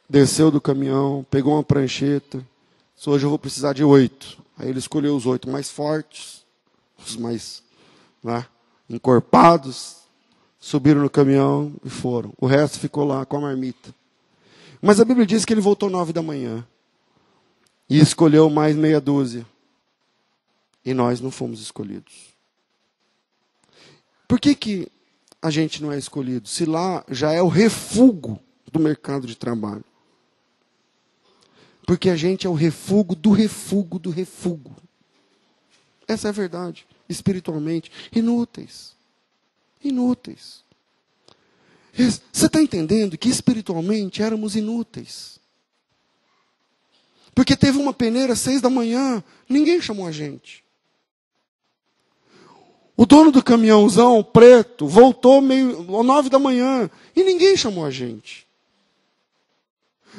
[0.10, 2.44] desceu do caminhão, pegou uma prancheta,
[3.04, 4.38] disse, hoje eu vou precisar de oito.
[4.58, 6.46] Aí ele escolheu os oito mais fortes,
[6.98, 7.62] os mais
[8.24, 8.46] né,
[8.90, 9.98] encorpados,
[10.60, 12.34] subiram no caminhão e foram.
[12.40, 13.94] O resto ficou lá com a marmita.
[14.82, 16.66] Mas a Bíblia diz que ele voltou nove da manhã
[17.90, 19.46] e escolheu mais meia dúzia.
[20.86, 22.34] E nós não fomos escolhidos.
[24.28, 24.88] Por que, que
[25.42, 26.48] a gente não é escolhido?
[26.48, 28.40] Se lá já é o refúgio
[28.72, 29.84] do mercado de trabalho.
[31.86, 34.76] Porque a gente é o refúgio do refúgio do refúgio.
[36.08, 36.86] Essa é a verdade.
[37.08, 38.96] Espiritualmente, inúteis.
[39.84, 40.64] Inúteis.
[41.94, 45.40] Você está entendendo que espiritualmente éramos inúteis?
[47.36, 50.64] Porque teve uma peneira às seis da manhã, ninguém chamou a gente.
[52.96, 57.92] O dono do caminhãozão preto voltou meio às nove da manhã e ninguém chamou a
[57.92, 58.43] gente.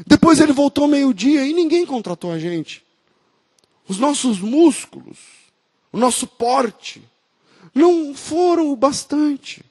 [0.07, 2.85] Depois ele voltou meio-dia e ninguém contratou a gente.
[3.87, 5.19] Os nossos músculos,
[5.93, 7.03] o nosso porte,
[7.75, 9.65] não foram o bastante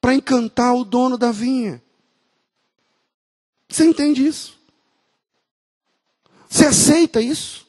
[0.00, 1.82] para encantar o dono da vinha.
[3.68, 4.58] Você entende isso?
[6.48, 7.66] Você aceita isso?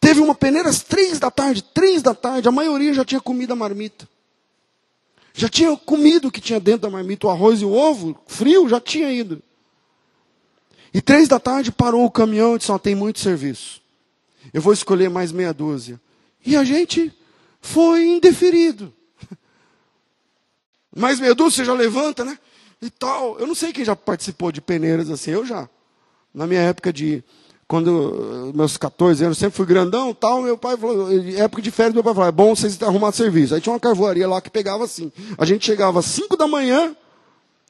[0.00, 3.52] Teve uma peneira às três da tarde, três da tarde, a maioria já tinha comido
[3.52, 4.08] a marmita.
[5.34, 8.68] Já tinha comido o que tinha dentro da marmita, o arroz e o ovo, frio,
[8.68, 9.42] já tinha ido.
[10.92, 13.80] E três da tarde parou o caminhão e disse, ó, tem muito serviço.
[14.52, 16.00] Eu vou escolher mais meia dúzia.
[16.44, 17.12] E a gente
[17.60, 18.92] foi indeferido.
[20.96, 22.38] Mais meia dúzia, você já levanta, né?
[22.80, 23.38] E tal.
[23.38, 25.68] Eu não sei quem já participou de peneiras assim, eu já.
[26.32, 27.22] Na minha época de
[27.68, 32.04] quando meus 14 anos, sempre fui grandão tal, meu pai falou, época de férias, meu
[32.04, 33.54] pai falou, é bom vocês arrumar serviço.
[33.54, 35.10] Aí tinha uma carvoaria lá que pegava assim.
[35.36, 36.94] A gente chegava às 5 da manhã,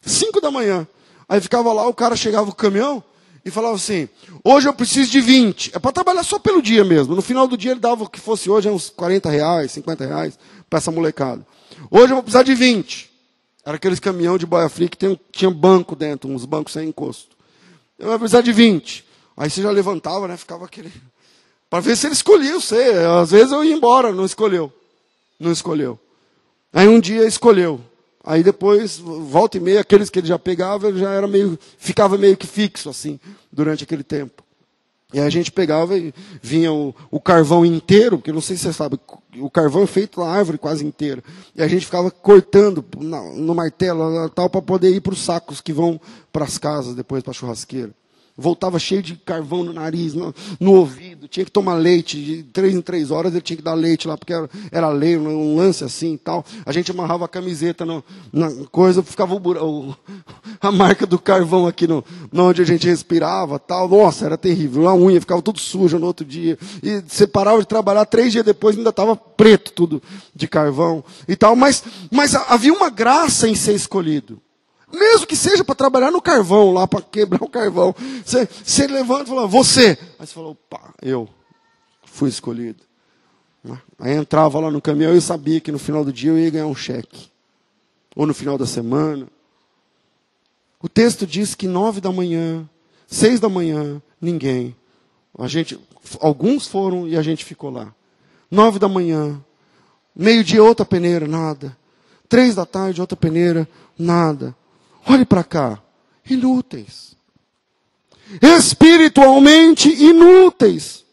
[0.03, 0.87] 5 da manhã.
[1.29, 3.03] Aí ficava lá, o cara chegava o caminhão
[3.45, 4.09] e falava assim,
[4.45, 5.73] hoje eu preciso de 20.
[5.75, 7.15] É para trabalhar só pelo dia mesmo.
[7.15, 10.39] No final do dia ele dava o que fosse hoje, uns 40 reais, 50 reais
[10.69, 11.47] para essa molecada.
[11.91, 13.11] Hoje eu vou precisar de 20.
[13.65, 17.37] Era aqueles caminhão de boia fria que tem, tinha banco dentro, uns bancos sem encosto.
[17.99, 19.05] Eu vou precisar de 20.
[19.37, 20.37] Aí você já levantava, né?
[20.37, 20.93] Ficava aquele.
[21.69, 22.93] Para ver se ele escolhia você.
[23.21, 24.73] Às vezes eu ia embora, não escolheu.
[25.39, 25.99] Não escolheu.
[26.73, 27.81] Aí um dia escolheu.
[28.27, 31.57] Aí depois, volta e meia, aqueles que ele já pegava, ele já era meio.
[31.79, 33.21] ficava meio que fixo, assim,
[33.53, 34.43] durante aquele tempo.
[35.15, 36.13] E aí a gente pegava e
[36.43, 38.99] vinha o, o, carvão inteiro, porque não sei se você sabe,
[39.39, 41.23] o carvão é feito na árvore quase inteira.
[41.55, 45.73] E a gente ficava cortando no, martelo tal para poder ir para os sacos que
[45.73, 46.01] vão
[46.33, 47.93] para as casas depois para a churrasqueira
[48.37, 52.75] voltava cheio de carvão no nariz, no, no, ouvido, tinha que tomar leite, de três
[52.75, 55.83] em três horas ele tinha que dar leite lá, porque era, era lei, um lance
[55.83, 56.45] assim e tal.
[56.65, 59.97] A gente amarrava a camiseta no, na coisa, ficava o, o,
[60.61, 63.89] a marca do carvão aqui no, onde a gente respirava tal.
[63.89, 64.89] Nossa, era terrível.
[64.89, 66.59] A unha ficava tudo suja no outro dia.
[66.83, 70.03] E você parava de trabalhar, três dias depois ainda estava preto tudo
[70.35, 71.57] de carvão e tal.
[71.57, 74.41] Mas, mas havia uma graça em ser escolhido.
[74.93, 77.95] Mesmo que seja para trabalhar no carvão, lá para quebrar o carvão.
[78.25, 79.99] Você, você levanta e fala, você.
[80.19, 81.29] Aí você falou, opa, eu
[82.05, 82.85] fui escolhido.
[83.99, 86.51] Aí entrava lá no caminhão e eu sabia que no final do dia eu ia
[86.51, 87.29] ganhar um cheque.
[88.15, 89.27] Ou no final da semana.
[90.81, 92.69] O texto diz que nove da manhã,
[93.07, 94.77] seis da manhã, ninguém.
[95.37, 95.79] A gente,
[96.21, 97.93] alguns foram e a gente ficou lá.
[98.51, 99.43] Nove da manhã,
[100.15, 101.77] meio-dia outra peneira, nada.
[102.29, 103.69] Três da tarde outra peneira,
[103.99, 104.55] nada.
[105.09, 105.83] Olhe para cá.
[106.29, 107.17] Inúteis.
[108.43, 111.05] Espiritualmente inúteis.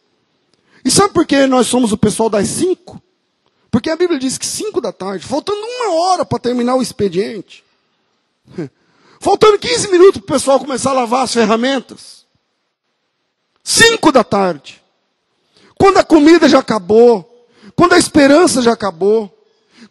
[0.84, 3.02] E sabe por que nós somos o pessoal das cinco?
[3.70, 7.64] Porque a Bíblia diz que cinco da tarde, faltando uma hora para terminar o expediente,
[9.20, 12.26] faltando 15 minutos para o pessoal começar a lavar as ferramentas,
[13.64, 14.84] cinco da tarde,
[15.76, 19.43] quando a comida já acabou, quando a esperança já acabou,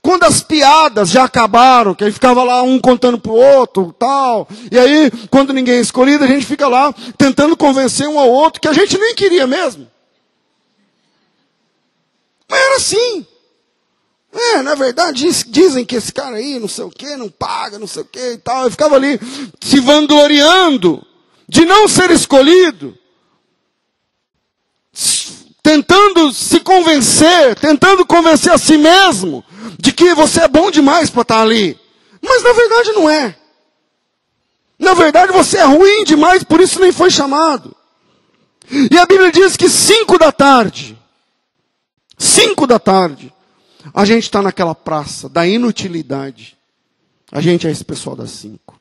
[0.03, 4.49] Quando as piadas já acabaram, que aí ficava lá um contando pro outro, tal.
[4.69, 8.61] E aí, quando ninguém é escolhido, a gente fica lá tentando convencer um ao outro
[8.61, 9.89] que a gente nem queria mesmo.
[12.51, 13.27] Mas era assim.
[14.33, 17.87] É, na verdade, dizem que esse cara aí, não sei o que, não paga, não
[17.87, 18.65] sei o que e tal.
[18.65, 19.21] Eu ficava ali
[19.61, 21.07] se vangloriando
[21.49, 22.99] de não ser escolhido,
[25.63, 29.45] tentando se convencer, tentando convencer a si mesmo
[29.79, 31.79] de que você é bom demais para estar ali.
[32.21, 33.37] Mas na verdade não é.
[34.79, 37.75] Na verdade você é ruim demais, por isso nem foi chamado.
[38.91, 40.99] E a Bíblia diz que cinco da tarde,
[42.17, 43.33] cinco da tarde,
[43.93, 46.57] a gente está naquela praça da inutilidade.
[47.31, 48.81] A gente é esse pessoal das cinco.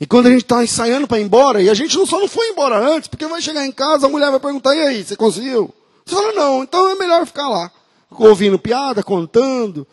[0.00, 2.26] E quando a gente está ensaiando para ir embora, e a gente não só não
[2.26, 5.14] foi embora antes, porque vai chegar em casa, a mulher vai perguntar, e aí, você
[5.14, 5.72] conseguiu?
[6.04, 7.70] Você fala, não, então é melhor ficar lá.
[8.18, 9.86] Ouvindo piada, contando,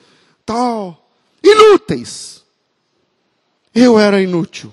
[0.45, 1.09] tal.
[1.43, 2.43] Inúteis.
[3.73, 4.71] Eu era inútil.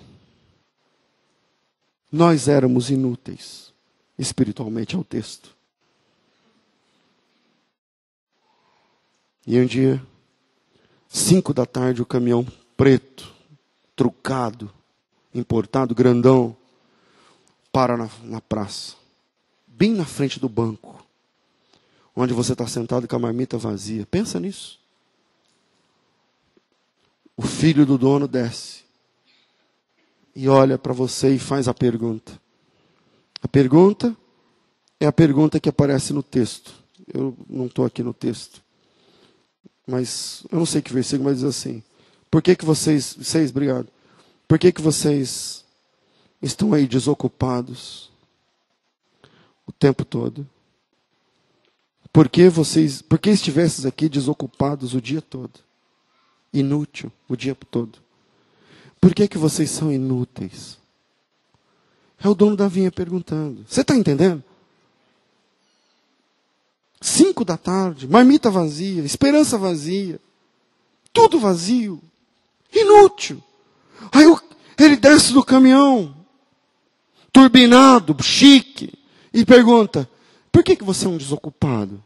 [2.10, 3.72] Nós éramos inúteis.
[4.18, 5.54] Espiritualmente é o texto.
[9.46, 10.02] E um dia,
[11.08, 12.44] cinco da tarde, o caminhão
[12.76, 13.32] preto,
[13.94, 14.72] trucado,
[15.32, 16.56] importado, grandão,
[17.70, 18.96] para na, na praça,
[19.66, 21.05] bem na frente do banco,
[22.16, 24.06] onde você está sentado com a marmita vazia.
[24.06, 24.80] Pensa nisso.
[27.36, 28.84] O filho do dono desce
[30.34, 32.40] e olha para você e faz a pergunta.
[33.42, 34.16] A pergunta
[34.98, 36.74] é a pergunta que aparece no texto.
[37.12, 38.64] Eu não estou aqui no texto
[39.86, 41.82] mas eu não sei que versículo, mas diz assim:
[42.30, 43.86] Por que, que vocês, seis, obrigado.
[44.48, 45.64] Por que, que vocês
[46.42, 48.10] estão aí desocupados
[49.66, 50.46] o tempo todo?
[52.16, 55.52] Por que vocês, por que estivesses aqui desocupados o dia todo?
[56.50, 57.98] Inútil o dia todo.
[58.98, 60.78] Por que que vocês são inúteis?
[62.18, 63.66] É o dono da vinha perguntando.
[63.68, 64.42] Você está entendendo?
[67.02, 70.18] Cinco da tarde, marmita vazia, esperança vazia,
[71.12, 72.00] tudo vazio,
[72.72, 73.44] inútil.
[74.10, 74.24] Aí
[74.78, 76.16] ele desce do caminhão,
[77.30, 78.90] turbinado, chique,
[79.34, 80.08] e pergunta:
[80.50, 82.05] por que, que você é um desocupado?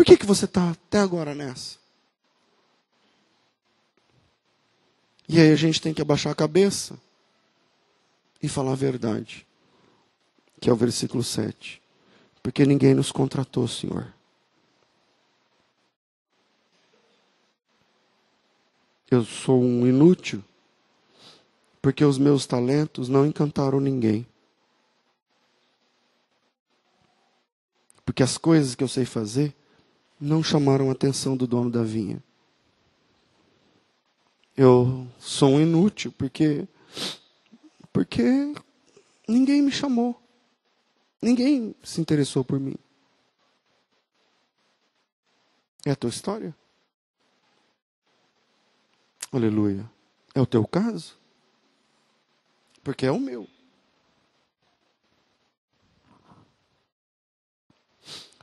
[0.00, 1.76] Por que, que você está até agora nessa?
[5.28, 6.98] E aí a gente tem que abaixar a cabeça
[8.42, 9.46] e falar a verdade,
[10.58, 11.82] que é o versículo 7.
[12.42, 14.10] Porque ninguém nos contratou, Senhor.
[19.10, 20.42] Eu sou um inútil,
[21.82, 24.26] porque os meus talentos não encantaram ninguém.
[28.02, 29.59] Porque as coisas que eu sei fazer
[30.20, 32.22] não chamaram a atenção do dono da vinha.
[34.56, 36.68] Eu sou um inútil porque
[37.92, 38.22] porque
[39.26, 40.20] ninguém me chamou.
[41.22, 42.76] Ninguém se interessou por mim.
[45.84, 46.54] É a tua história?
[49.32, 49.90] Aleluia.
[50.34, 51.16] É o teu caso?
[52.82, 53.48] Porque é o meu.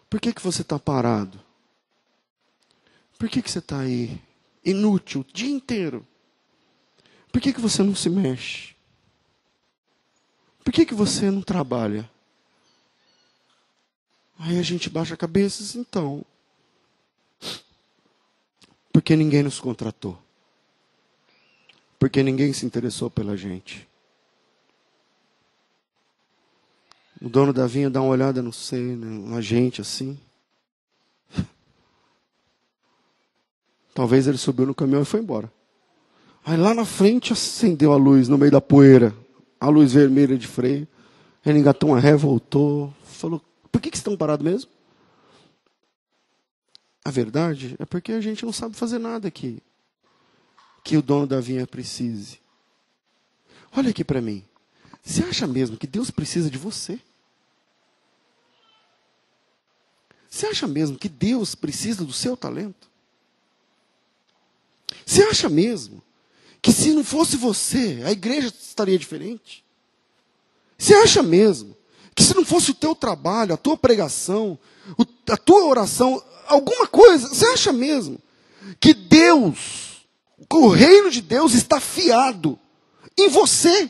[0.10, 1.47] Por que, que você está parado?
[3.18, 4.22] Por que, que você está aí
[4.64, 6.06] inútil o dia inteiro?
[7.32, 8.76] Por que, que você não se mexe?
[10.64, 12.10] Por que, que você não trabalha?
[14.40, 16.24] Aí a gente baixa a cabeça então.
[18.92, 20.22] Porque ninguém nos contratou.
[21.98, 23.88] Porque ninguém se interessou pela gente.
[27.20, 30.20] O dono da vinha dá uma olhada, não sei, né, na gente assim.
[33.98, 35.52] Talvez ele subiu no caminhão e foi embora.
[36.46, 39.12] Aí lá na frente acendeu a luz no meio da poeira.
[39.60, 40.88] A luz vermelha de freio.
[41.44, 42.94] Ele engatou uma ré, voltou.
[43.04, 43.42] Falou,
[43.72, 44.70] por que, que estão parados mesmo?
[47.04, 49.64] A verdade é porque a gente não sabe fazer nada aqui
[50.84, 52.40] que o dono da vinha precise.
[53.76, 54.46] Olha aqui para mim.
[55.02, 57.00] Você acha mesmo que Deus precisa de você?
[60.30, 62.88] Você acha mesmo que Deus precisa do seu talento?
[65.08, 66.04] Você acha mesmo
[66.62, 69.64] que se não fosse você, a igreja estaria diferente?
[70.78, 71.78] Você acha mesmo
[72.14, 74.60] que se não fosse o teu trabalho, a tua pregação,
[75.30, 78.20] a tua oração, alguma coisa, você acha mesmo
[78.82, 80.06] que Deus,
[80.52, 82.60] o reino de Deus está fiado
[83.18, 83.90] em você?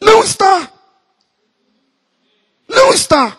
[0.00, 0.72] Não está.
[2.66, 3.38] Não está.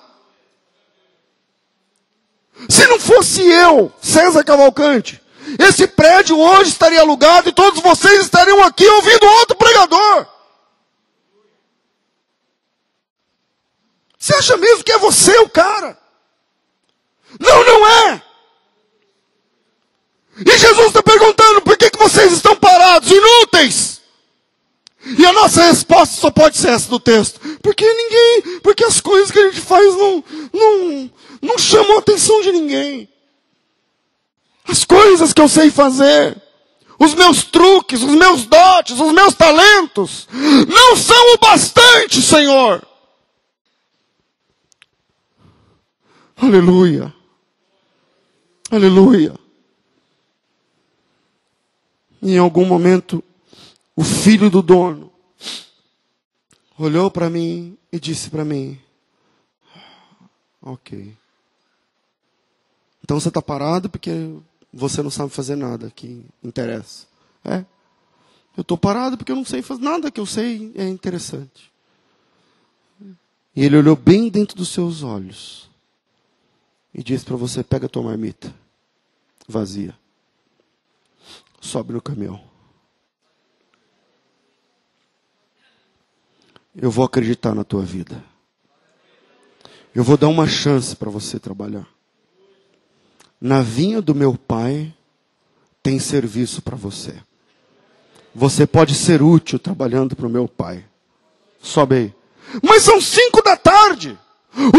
[2.69, 5.22] Se não fosse eu, César Cavalcante,
[5.59, 10.27] esse prédio hoje estaria alugado e todos vocês estariam aqui ouvindo outro pregador.
[14.17, 15.97] Você acha mesmo que é você o cara?
[17.39, 18.21] Não, não é.
[20.45, 24.01] E Jesus está perguntando: por que, que vocês estão parados, inúteis?
[25.17, 27.39] E a nossa resposta só pode ser essa do texto.
[27.61, 30.23] Porque ninguém, porque as coisas que a gente faz não,
[30.53, 33.12] não, não chamam a atenção de ninguém.
[34.67, 36.41] As coisas que eu sei fazer,
[36.99, 40.27] os meus truques, os meus dotes, os meus talentos,
[40.67, 42.85] não são o bastante, Senhor.
[46.37, 47.13] Aleluia.
[48.71, 49.33] Aleluia.
[52.21, 53.23] Em algum momento,
[53.95, 55.11] o filho do dono
[56.77, 58.79] olhou para mim e disse para mim:
[60.61, 61.15] Ok.
[63.03, 64.11] Então você está parado porque
[64.73, 67.05] você não sabe fazer nada que interessa.
[67.45, 67.63] É.
[68.57, 71.71] Eu estou parado porque eu não sei fazer nada que eu sei é interessante.
[73.55, 75.69] E ele olhou bem dentro dos seus olhos
[76.93, 78.53] e disse para você: pega a tua marmita
[79.47, 79.95] vazia,
[81.61, 82.41] sobe no caminhão.
[86.75, 88.23] Eu vou acreditar na tua vida.
[89.93, 91.87] Eu vou dar uma chance para você trabalhar.
[93.43, 94.93] Na vinha do meu pai
[95.81, 97.13] tem serviço para você.
[98.33, 100.85] Você pode ser útil trabalhando para o meu pai.
[101.61, 102.15] Sobe aí.
[102.63, 104.17] Mas são cinco da tarde.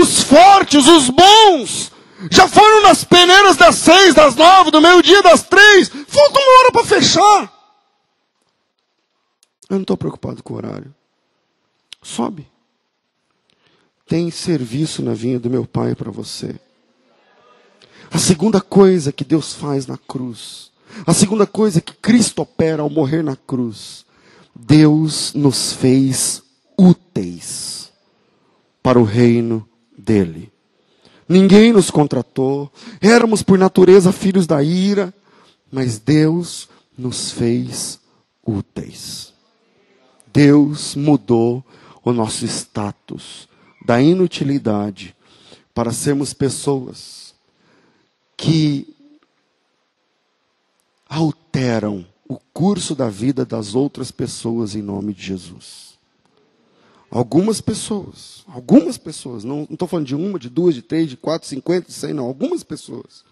[0.01, 1.93] Os fortes, os bons,
[2.31, 5.91] já foram nas peneiras das seis, das nove, do meio-dia, das três.
[5.91, 7.53] Falta uma hora para fechar.
[9.69, 10.95] Eu não estou preocupado com o horário.
[12.03, 12.49] Sobe.
[14.07, 16.59] Tem serviço na vinha do meu pai para você.
[18.15, 20.71] A segunda coisa que Deus faz na cruz,
[21.05, 24.07] a segunda coisa que Cristo opera ao morrer na cruz,
[24.55, 26.41] Deus nos fez
[26.79, 27.91] úteis
[28.81, 30.53] para o reino dele.
[31.29, 35.13] Ninguém nos contratou, éramos por natureza filhos da ira,
[35.73, 37.99] mas Deus nos fez
[38.47, 39.33] úteis.
[40.33, 41.65] Deus mudou
[42.05, 43.49] o nosso status
[43.85, 45.17] da inutilidade
[45.75, 47.24] para sermos pessoas
[48.37, 48.95] que
[51.09, 55.95] alteram o curso da vida das outras pessoas em nome de Jesus.
[57.11, 61.47] Algumas pessoas, algumas pessoas, não estou falando de uma, de duas, de três, de quatro,
[61.47, 63.25] cinquenta, de cem, não, algumas pessoas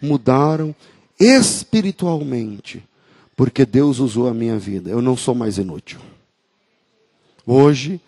[0.00, 0.74] mudaram
[1.18, 2.82] espiritualmente,
[3.36, 4.88] porque Deus usou a minha vida.
[4.90, 6.00] Eu não sou mais inútil.
[7.46, 8.00] Hoje,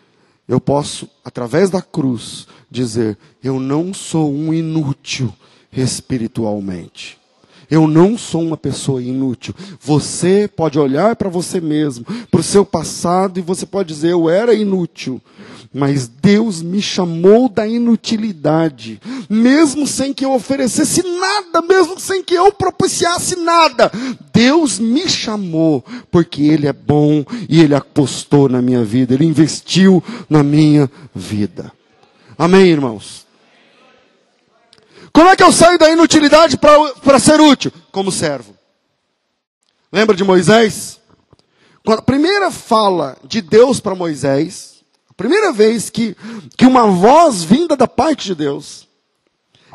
[0.49, 5.33] eu posso, através da cruz, dizer: eu não sou um inútil
[5.75, 7.19] espiritualmente.
[7.71, 9.55] Eu não sou uma pessoa inútil.
[9.81, 14.29] Você pode olhar para você mesmo, para o seu passado, e você pode dizer: Eu
[14.29, 15.23] era inútil.
[15.75, 22.35] Mas Deus me chamou da inutilidade, mesmo sem que eu oferecesse nada, mesmo sem que
[22.35, 23.91] eu propiciasse nada.
[24.35, 30.05] Deus me chamou, porque Ele é bom e Ele apostou na minha vida, Ele investiu
[30.29, 31.73] na minha vida.
[32.37, 33.22] Amém, irmãos?
[35.13, 37.71] Como é que eu saio da inutilidade para ser útil?
[37.91, 38.57] Como servo.
[39.93, 40.99] Lembra de Moisés?
[41.85, 46.17] Quando a primeira fala de Deus para Moisés, a primeira vez que,
[46.57, 48.89] que uma voz vinda da parte de Deus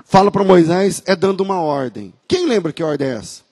[0.06, 2.14] fala para Moisés é dando uma ordem.
[2.28, 3.44] Quem lembra que ordem é essa?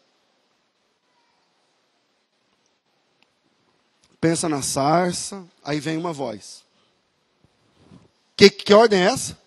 [4.20, 6.64] Pensa na sarça, aí vem uma voz.
[8.36, 9.38] Que, que ordem é essa?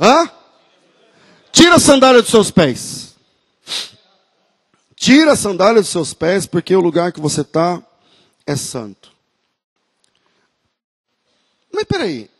[0.00, 0.28] Hã?
[1.74, 3.16] Tira a sandália dos seus pés.
[4.94, 7.82] Tira a sandália dos seus pés, porque o lugar que você está
[8.46, 9.10] é santo.
[11.72, 12.30] Mas peraí.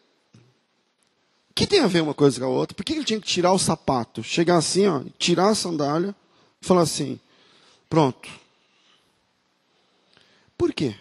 [1.50, 2.76] O que tem a ver uma coisa com a outra?
[2.76, 4.22] Por que ele tinha que tirar o sapato?
[4.22, 6.14] Chegar assim, ó, tirar a sandália
[6.62, 7.18] e falar assim:
[7.90, 8.30] pronto.
[10.56, 10.94] Por quê?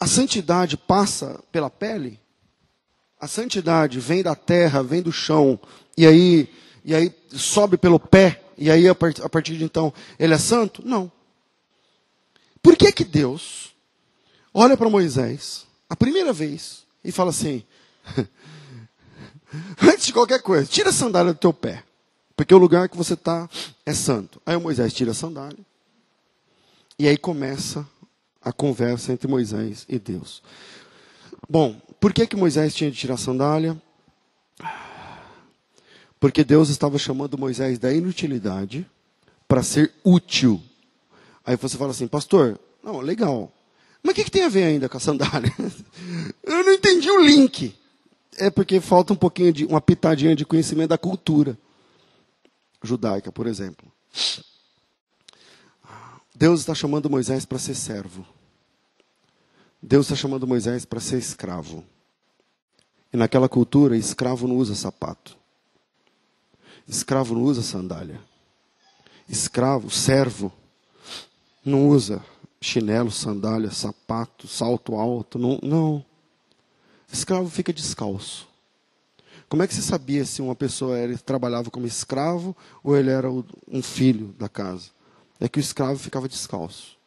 [0.00, 2.18] A santidade passa pela pele?
[3.20, 5.60] A santidade vem da terra, vem do chão,
[6.00, 6.48] e aí,
[6.82, 10.82] e aí sobe pelo pé, e aí a partir de então ele é santo?
[10.82, 11.12] Não.
[12.62, 13.74] Por que que Deus
[14.54, 17.62] olha para Moisés a primeira vez e fala assim:
[19.82, 21.84] antes de qualquer coisa, tira a sandália do teu pé,
[22.34, 23.46] porque o lugar que você está
[23.84, 24.40] é santo.
[24.46, 25.60] Aí o Moisés tira a sandália,
[26.98, 27.86] e aí começa
[28.40, 30.42] a conversa entre Moisés e Deus.
[31.46, 33.76] Bom, por que, que Moisés tinha de tirar a sandália?
[36.20, 38.86] Porque Deus estava chamando Moisés da inutilidade
[39.48, 40.62] para ser útil.
[41.44, 43.50] Aí você fala assim, pastor, não, legal.
[44.02, 45.52] Mas o que, que, tem a ver ainda com a sandália?
[46.44, 47.74] Eu não entendi o link.
[48.36, 51.58] É porque falta um pouquinho de, uma pitadinha de conhecimento da cultura
[52.82, 53.90] judaica, por exemplo.
[56.34, 58.26] Deus está chamando Moisés para ser servo.
[59.82, 61.84] Deus está chamando Moisés para ser escravo.
[63.12, 65.39] E naquela cultura, escravo não usa sapato.
[66.90, 68.20] Escravo não usa sandália.
[69.28, 70.52] Escravo, servo,
[71.64, 72.20] não usa
[72.60, 75.38] chinelo, sandália, sapato, salto alto.
[75.38, 76.04] Não, não.
[77.12, 78.48] Escravo fica descalço.
[79.48, 83.30] Como é que você sabia se uma pessoa era, trabalhava como escravo ou ele era
[83.30, 84.90] um filho da casa?
[85.38, 86.98] É que o escravo ficava descalço.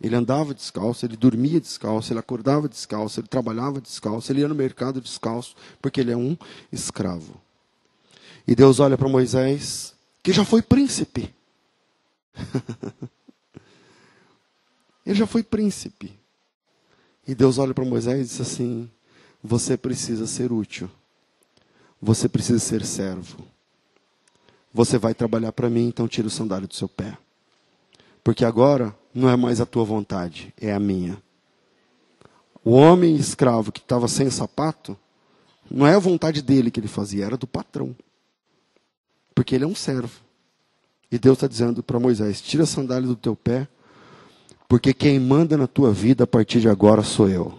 [0.00, 4.54] Ele andava descalço, ele dormia descalço, ele acordava descalço, ele trabalhava descalço, ele ia no
[4.54, 6.34] mercado descalço, porque ele é um
[6.72, 7.38] escravo.
[8.46, 11.32] E Deus olha para Moisés, que já foi príncipe.
[15.06, 16.18] ele já foi príncipe.
[17.26, 18.90] E Deus olha para Moisés e diz assim:
[19.42, 20.90] Você precisa ser útil.
[22.00, 23.46] Você precisa ser servo.
[24.74, 27.16] Você vai trabalhar para mim, então tira o sandália do seu pé.
[28.24, 31.22] Porque agora não é mais a tua vontade, é a minha.
[32.64, 34.96] O homem escravo que estava sem sapato,
[35.70, 37.94] não é a vontade dele que ele fazia, era do patrão.
[39.34, 40.20] Porque ele é um servo.
[41.10, 43.68] E Deus está dizendo para Moisés: tira a sandália do teu pé,
[44.68, 47.54] porque quem manda na tua vida a partir de agora sou eu.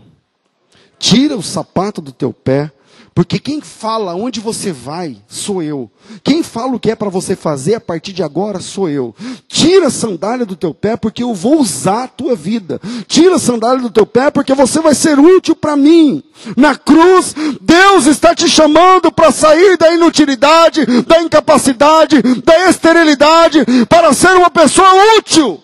[0.98, 2.72] Tira o sapato do teu pé,
[3.16, 5.90] porque quem fala onde você vai sou eu.
[6.24, 9.16] Quem fala o que é para você fazer a partir de agora sou eu.
[9.48, 12.82] Tira a sandália do teu pé porque eu vou usar a tua vida.
[13.08, 16.24] Tira a sandália do teu pé porque você vai ser útil para mim.
[16.58, 24.12] Na cruz, Deus está te chamando para sair da inutilidade, da incapacidade, da esterilidade, para
[24.14, 25.62] ser uma pessoa útil.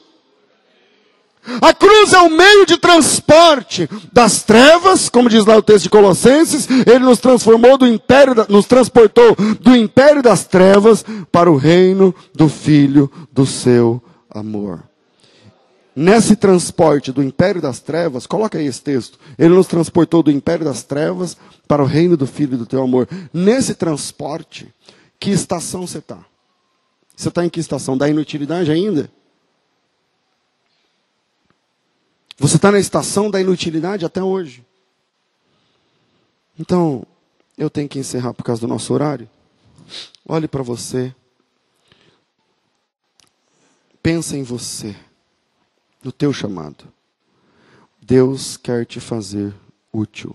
[1.61, 5.89] A cruz é o meio de transporte das trevas, como diz lá o texto de
[5.89, 12.13] Colossenses, ele nos transformou do império, nos transportou do império das trevas para o reino
[12.33, 14.83] do filho do seu amor.
[15.95, 19.19] Nesse transporte do império das trevas, coloca aí esse texto.
[19.37, 21.35] Ele nos transportou do império das trevas
[21.67, 23.07] para o reino do filho do teu amor.
[23.33, 24.73] Nesse transporte,
[25.19, 26.19] que estação você está?
[27.15, 27.97] Você está em que estação?
[27.97, 29.11] Da inutilidade ainda?
[32.39, 34.65] Você está na estação da inutilidade até hoje.
[36.57, 37.05] Então,
[37.57, 39.29] eu tenho que encerrar por causa do nosso horário.
[40.25, 41.13] Olhe para você.
[44.01, 44.95] Pensa em você,
[46.01, 46.85] no teu chamado.
[48.01, 49.53] Deus quer te fazer
[49.91, 50.33] útil.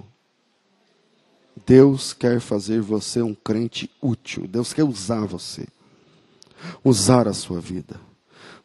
[1.67, 4.47] Deus quer fazer você um crente útil.
[4.47, 5.67] Deus quer usar você.
[6.85, 7.99] Usar a sua vida.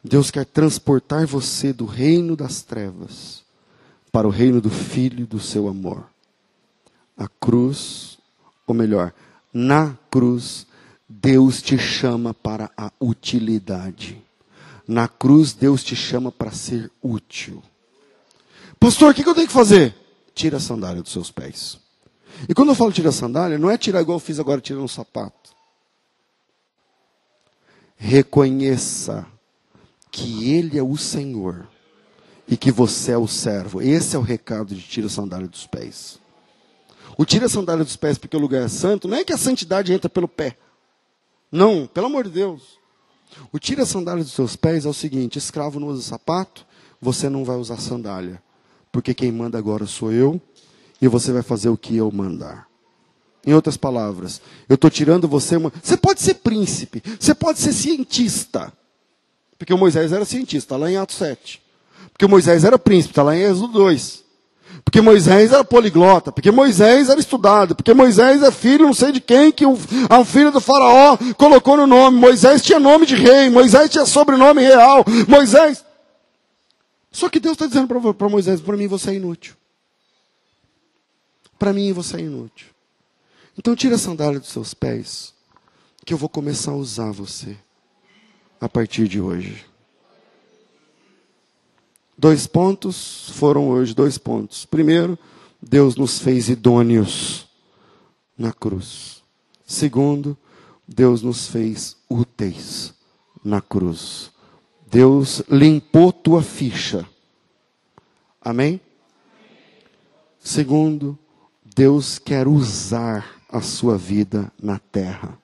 [0.03, 3.43] Deus quer transportar você do reino das trevas
[4.11, 6.05] para o reino do Filho do seu amor.
[7.17, 8.17] A cruz,
[8.65, 9.13] ou melhor,
[9.53, 10.65] na cruz,
[11.07, 14.21] Deus te chama para a utilidade.
[14.87, 17.61] Na cruz, Deus te chama para ser útil.
[18.79, 19.93] Pastor, o que eu tenho que fazer?
[20.33, 21.77] Tira a sandália dos seus pés.
[22.47, 24.83] E quando eu falo tira a sandália, não é tirar igual eu fiz agora, tirando
[24.83, 25.49] um sapato.
[27.97, 29.27] Reconheça
[30.20, 31.67] que Ele é o Senhor
[32.47, 33.82] e que você é o servo.
[33.82, 36.20] Esse é o recado de tira a sandália dos pés.
[37.17, 39.38] O tira a sandália dos pés porque o lugar é santo, não é que a
[39.38, 40.57] santidade entra pelo pé.
[41.51, 42.78] Não, pelo amor de Deus.
[43.51, 46.65] O tira a sandália dos seus pés é o seguinte: escravo não usa sapato,
[46.99, 48.41] você não vai usar sandália.
[48.91, 50.41] Porque quem manda agora sou eu,
[51.02, 52.68] e você vai fazer o que eu mandar.
[53.45, 55.72] Em outras palavras, eu estou tirando você uma.
[55.81, 58.73] Você pode ser príncipe, você pode ser cientista,
[59.60, 61.61] porque o Moisés era cientista, lá em Atos 7.
[62.14, 64.23] Porque Moisés era príncipe, está lá em Êxodo 2.
[64.86, 69.19] Porque Moisés era poliglota, porque Moisés era estudado, porque Moisés é filho não sei de
[69.19, 69.77] quem, que o,
[70.10, 72.18] a filho do faraó colocou no nome.
[72.18, 75.84] Moisés tinha nome de rei, Moisés tinha sobrenome real, Moisés.
[77.11, 79.56] Só que Deus está dizendo para Moisés, para mim você é inútil.
[81.60, 82.68] Para mim você é inútil.
[83.57, 85.34] Então tira a sandália dos seus pés,
[86.06, 87.57] que eu vou começar a usar você
[88.60, 89.65] a partir de hoje.
[92.18, 94.65] Dois pontos foram hoje dois pontos.
[94.65, 95.18] Primeiro,
[95.61, 97.48] Deus nos fez idôneos
[98.38, 99.23] na cruz.
[99.65, 100.38] Segundo,
[100.88, 102.94] Deus nos fez úteis
[103.44, 104.31] na cruz.
[104.90, 107.07] Deus limpou tua ficha.
[108.41, 108.81] Amém?
[110.40, 111.18] Segundo,
[111.64, 115.38] Deus quer usar a sua vida na terra.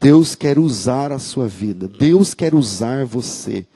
[0.00, 3.66] Deus quer usar a sua vida, Deus quer usar você,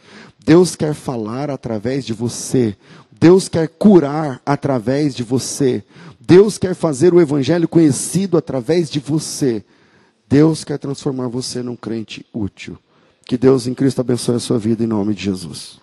[0.44, 2.76] Deus quer falar através de você,
[3.10, 5.84] Deus quer curar através de você,
[6.30, 9.64] Deus quer fazer o evangelho conhecido através de você.
[10.28, 12.78] Deus quer transformar você num crente útil.
[13.26, 15.80] Que Deus em Cristo abençoe a sua vida em nome de Jesus.